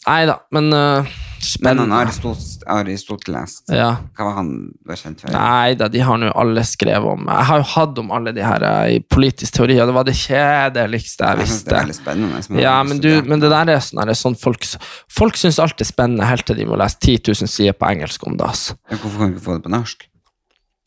[0.05, 1.07] Nei da, men uh,
[1.41, 1.95] spennende.
[1.97, 3.95] Aristot- Aristoteles, Ja.
[4.17, 4.49] hva var han
[4.85, 5.31] var kjent for?
[5.33, 8.41] Nei da, de har nå alle skrevet om Jeg har jo hatt om alle de
[8.45, 11.97] her eh, i politisk teori, og det var det kjedeligste jeg synes det er veldig
[11.99, 12.61] spennende.
[12.61, 14.65] Ja, men, du, men det der er sånn, her, sånn folk,
[15.09, 18.25] folk syns alt er spennende helt til de må lese 10 000 sider på engelsk
[18.29, 18.45] om det.
[18.49, 18.77] Altså.
[18.89, 20.05] Ja, Hvorfor kan vi ikke få det på norsk?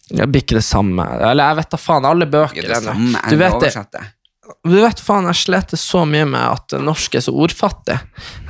[0.09, 1.05] Det blir ikke det samme.
[1.21, 4.05] Eller jeg vet da faen, alle bøker det er det samme, Du jeg vet det.
[4.65, 7.99] Du vet faen, jeg sleter så mye med at norsk er så ordfattig.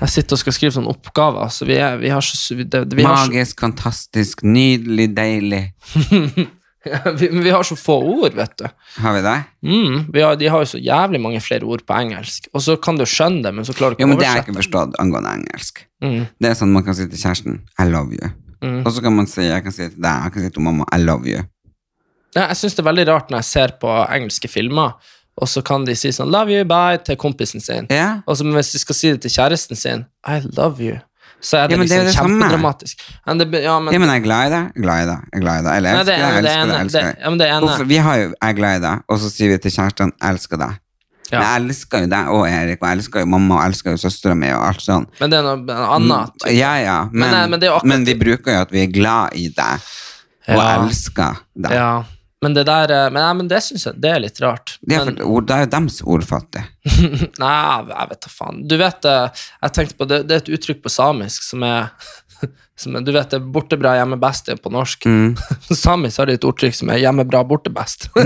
[0.00, 2.84] Jeg sitter og skal skrive sånne oppgaver, så vi, er, vi har så vi, det,
[2.94, 5.62] vi, har så, Magisk, fantastisk, nydelig, deilig.
[7.20, 8.66] vi, vi har så få ord, vet du.
[9.02, 9.36] Har vi det?
[9.66, 12.50] Mm, vi har, de har jo så jævlig mange flere ord på engelsk.
[12.54, 14.40] Og så kan du skjønne det, men så klarer du ikke å men det har
[14.40, 15.84] jeg ikke forstått angående engelsk.
[16.04, 16.24] Mm.
[16.38, 18.32] Det er sånn man kan si til kjæresten I love you.
[18.62, 18.82] Mm.
[18.84, 20.88] Og så kan man si jeg kan si til deg, jeg kan si til mamma
[20.94, 21.44] I love you.
[22.36, 24.98] Ja, jeg syns det er veldig rart når jeg ser på engelske filmer,
[25.40, 27.86] og så kan de si sånn 'love you, bye' til kompisen sin.
[27.90, 31.00] Ja, Og så hvis de skal si det til kjæresten sin 'I love you',
[31.40, 32.96] så er det Ja, men det er liksom det kjempedramatisk.
[33.26, 35.60] Men det, ja, men, ja, men jeg er glad i deg, glad i deg, glad
[35.60, 35.76] i deg.
[35.76, 37.16] Eller det elsker er- deg, er elsker deg, elsker deg.
[37.22, 39.30] ja, men det ene- Hvorfor, vi har jo jeg er glad i deg, og så
[39.30, 40.72] sier vi til kjæresten elsker deg.
[41.30, 41.38] Ja.
[41.38, 43.90] Men jeg elsker jo deg og Erik, og jeg elsker jo mamma, og jeg elsker
[43.90, 45.06] jo søstera mi, og alt sånn.
[45.20, 46.32] men det er noe annet.
[46.56, 48.86] Ja, ja, men, Men, nei, men det akkurat- men vi bruker jo at vi er
[48.92, 49.80] glad i deg,
[50.48, 51.70] og elsker deg.
[51.72, 52.02] Ja.
[52.44, 54.76] Men det der eh, Men, nei, men det syns jeg det er litt rart.
[54.80, 56.64] Det er, Men, for, det er jo dems ordfattig.
[57.42, 57.54] nei,
[57.90, 58.62] jeg vet da faen.
[58.70, 61.90] Du vet, eh, jeg tenkte på det, det er et uttrykk på samisk som er,
[62.78, 65.06] som Du vet det er 'borte bra, hjemme best' er på norsk.
[65.06, 65.36] Mm.
[65.82, 68.08] Samisk har de et ordtrykk som er 'hjemme bra, borte best'.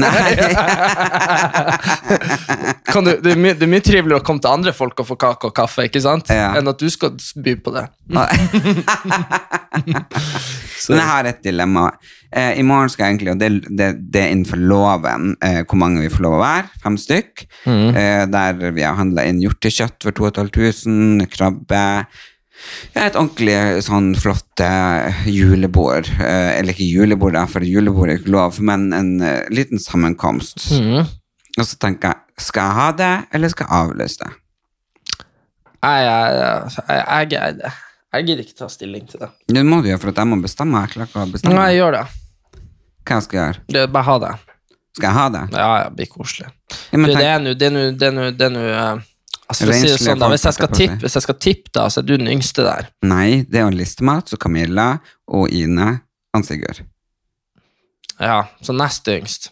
[2.93, 5.17] Du, det, er mye, det er mye triveligere å komme til andre folk og få
[5.21, 6.29] kake og kaffe, ikke sant?
[6.29, 6.53] Ja.
[6.59, 7.87] enn at du skal by på det.
[8.13, 8.29] Men
[10.99, 11.91] jeg har et dilemma.
[12.33, 15.79] Eh, I morgen skal jeg egentlig, og det, det, det er innenfor loven, eh, hvor
[15.81, 17.33] mange vi får lov å være, fem stykk,
[17.69, 21.83] eh, der vi har handlet inn hjortekjøtt for 2500, krabbe,
[22.95, 23.57] ja, et ordentlig
[23.87, 29.13] sånn flott eh, julebord, eh, eller ikke julebord, for julebord er ikke lov, men en
[29.21, 30.69] eh, liten sammenkomst.
[31.59, 34.33] Og så tenker jeg, skal jeg ha det, eller skal jeg avlyse det?
[35.83, 37.73] Jeg, jeg, jeg, jeg,
[38.13, 39.29] jeg gidder ikke ta stilling til det.
[39.51, 40.83] Det må du gjøre, for at jeg må bestemme.
[40.85, 42.03] Jeg klarer ikke å bestemme Nei, jeg gjør det.
[43.03, 43.63] hva jeg skal gjøre.
[43.77, 44.33] det bare ha det.
[44.93, 45.43] Skal jeg ha det?
[45.57, 46.51] Ja, ja, det blir koselig.
[46.93, 48.65] Ja, Du, det er nå
[49.53, 52.09] Altså, si sånn, da, hvis, jeg skal tippe, hvis jeg skal tippe, da, så er
[52.09, 52.89] du den yngste der.
[53.07, 54.91] Nei, det er jo Listemat, så Camilla
[55.29, 55.91] og Ine
[56.37, 56.83] og Sigurd.
[58.23, 59.51] Ja, Så nest yngst.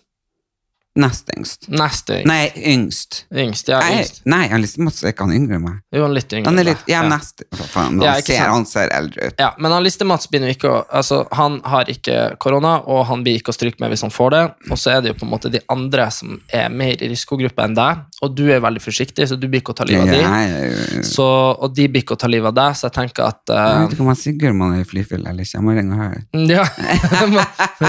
[1.00, 1.68] Nest yngst.
[1.70, 2.26] Nest yngst.
[2.26, 3.16] Nei, yngst.
[3.30, 4.16] Yngst, ja, Nei, yngst.
[4.26, 5.76] nei han Listemat er ikke han yngre enn meg.
[5.94, 6.50] Jo, han litt yngre.
[6.50, 6.90] Han er litt, deg.
[6.90, 9.36] ja, nest, faen, Ja, han, ikke ser, han ser eldre ut.
[9.38, 13.38] Ja, men han Liste-Mats begynner ikke å Altså, han har ikke korona, og han blir
[13.38, 14.42] ikke å stryke med hvis han får det.
[14.68, 17.68] Og så er det jo på en måte de andre som er mer i risikogruppa
[17.70, 20.12] enn deg, og du er veldig forsiktig, så du blir ikke å ta livet av
[20.12, 21.02] jeg, de.
[21.08, 23.56] Så, og de blir ikke å ta livet av deg, så jeg tenker at jeg
[23.56, 25.54] eh, vet ikke om han om man er i flyfyll eller ikke.
[25.56, 26.20] Jeg må ringe og høre.
[26.50, 26.66] Ja,
[27.16, 27.44] jeg må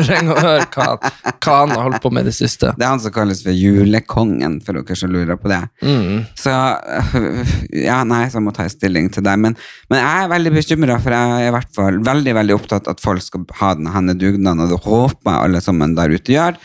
[0.07, 0.87] ringe og høre hva,
[1.35, 2.71] hva han har holdt på med i det siste.
[2.77, 5.61] Det er han som kalles for julekongen, for dere som lurer på det.
[5.83, 6.23] Mm.
[6.39, 6.55] Så
[7.89, 9.35] ja, nei, så jeg må ta en stilling til det.
[9.43, 9.59] Men,
[9.91, 13.03] men jeg er veldig bekymra, for jeg er i hvert fall veldig veldig opptatt at
[13.03, 16.63] folk skal ha denne dugnaden, og det håper jeg alle sammen der ute gjør.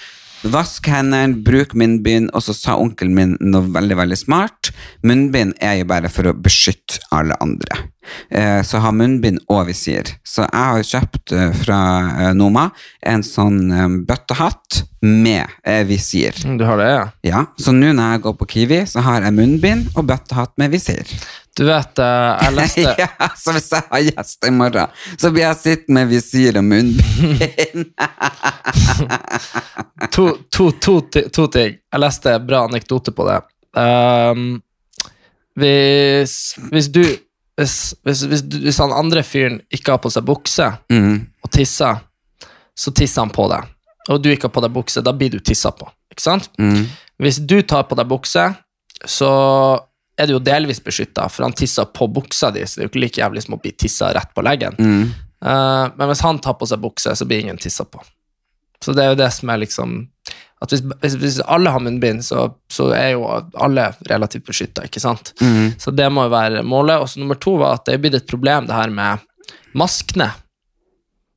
[0.52, 4.70] Vask hendene, bruk munnbind, og så sa onkelen min noe veldig veldig smart.
[5.06, 7.80] Munnbind er jo bare for å beskytte alle andre.
[8.30, 10.12] Eh, så ha munnbind og visir.
[10.22, 11.80] Så jeg har kjøpt eh, fra
[12.12, 12.68] eh, Noma
[13.02, 15.50] en sånn eh, bøttehatt med
[15.88, 16.38] visir.
[16.58, 17.02] Du har det, ja?
[17.26, 20.74] Ja, så nå når jeg går på Kiwi, så har jeg munnbind og bøttehatt med
[20.74, 21.02] visir.
[21.56, 25.46] Du vet, eh, jeg leste ja, så hvis jeg har gjest i morgen, så blir
[25.46, 27.86] jeg sittende med visir og munnbind.
[30.12, 31.00] to, to, to,
[31.32, 31.78] to ting.
[31.92, 33.38] Jeg leste en bra anekdote på det.
[33.76, 34.58] Um,
[35.56, 36.36] hvis,
[36.72, 37.02] hvis du
[37.56, 38.22] hvis, hvis,
[38.60, 41.22] hvis han andre fyren ikke har på seg bukse Mm.
[41.40, 42.02] og tisser,
[42.76, 43.64] så tisser han på deg.
[44.12, 45.88] Og du ikke har på deg bukse, da blir du tissa på.
[46.12, 46.50] Ikke sant?
[46.60, 46.84] Mm.
[47.22, 48.44] Hvis du tar på deg bukse,
[49.08, 49.30] så
[50.16, 52.92] er du jo delvis beskytta, for han tisser på buksa di, så det er jo
[52.94, 54.76] ikke like jævlig som å bli tissa rett på leggen.
[54.80, 55.08] Mm.
[55.44, 58.00] Uh, men hvis han tar på seg bukse, så blir ingen tissa på.
[58.82, 60.04] Så det er jo det som er liksom
[60.64, 65.02] at Hvis, hvis, hvis alle har munnbind, så, så er jo alle relativt beskytta, ikke
[65.02, 65.34] sant?
[65.44, 65.74] Mm.
[65.76, 67.02] Så det må jo være målet.
[67.02, 69.26] Og så nummer to var at det er blitt et problem, det her med
[69.76, 70.30] maskene.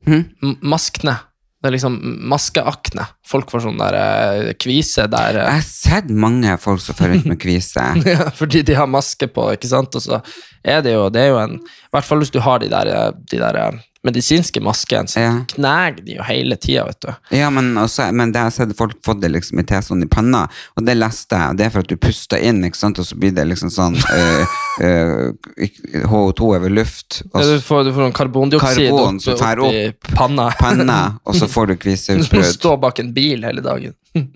[0.07, 0.23] Mm.
[0.63, 1.17] Maskene.
[1.59, 1.95] Det er liksom
[2.31, 3.03] maskeakne.
[3.27, 7.11] Folk får sånn der eh, kvise der eh, Jeg har sett mange folk som får
[7.11, 7.83] rundt med kvise.
[8.07, 9.97] ja, fordi de har maske på, ikke sant?
[9.99, 10.21] Og så
[10.63, 12.91] er det jo, det er jo en I hvert fall hvis du har de der,
[12.93, 15.31] eh, de der eh, medisinske masken, så Ja.
[15.51, 17.09] kneger de jo hele tida, vet du.
[17.35, 20.07] Ja, men, også, men det har jeg sett folk fått det liksom i T-sånn i
[20.07, 20.45] panna,
[20.77, 21.57] og det leste jeg.
[21.59, 23.97] Det er for at du puster inn, ikke sant, og så blir det liksom sånn
[23.99, 24.45] øh,
[24.87, 29.65] øh, HO2 over luft, og Ja, du, får, du får noen karbondioksid Karbon opp, opp,
[29.67, 30.47] opp i panna.
[30.59, 33.93] panna, og så får du Du står stå bak en bil hele dagen.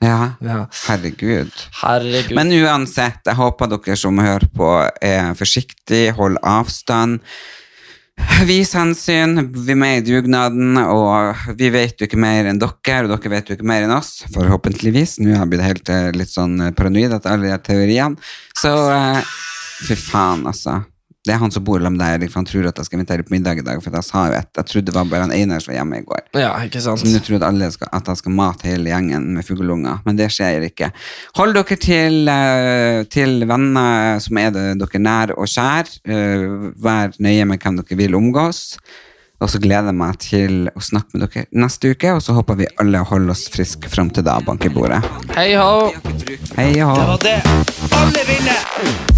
[0.00, 0.68] Ja, Ja.
[0.86, 1.50] herregud.
[1.82, 2.36] Herregud.
[2.38, 4.68] Men uansett, jeg håper dere som hører på
[5.02, 7.18] er forsiktige, hold avstand.
[8.48, 13.06] Vis hensyn, vi er med i dugnaden, og vi vet jo ikke mer enn dere,
[13.06, 15.16] og dere vet jo ikke mer enn oss, forhåpentligvis.
[15.22, 18.30] Nå har jeg blitt helt eh, litt sånn paranoid etter alle de teoriene.
[18.58, 19.34] Så eh,
[19.88, 20.80] fy faen, altså.
[21.28, 23.24] Det er han som bor sammen med deg, for han tror at jeg skal invitere
[23.26, 25.34] på middag i dag, for jeg sa jo et, jeg trodde det var bare han
[25.36, 26.22] Einar som var hjemme i går.
[26.40, 27.02] Ja, ikke sant?
[27.02, 30.30] Så nå tror alle skal, at jeg skal mate hele gjengen med fuglunger, men det
[30.32, 30.88] skjer ikke.
[31.36, 35.92] Hold dere til, eh, til venner som er det, dere nær og kjær.
[36.08, 38.62] Eh, vær nøye med hvem dere vil omgås.
[39.38, 42.58] Og så gleder jeg meg til å snakke med dere neste uke, og så håper
[42.64, 45.04] vi alle holder oss friske fram til da, bank i bordet.
[45.36, 45.92] Hei ho!
[46.56, 46.96] Hei ho!
[46.96, 47.38] Det var det
[48.00, 49.17] alle vinner!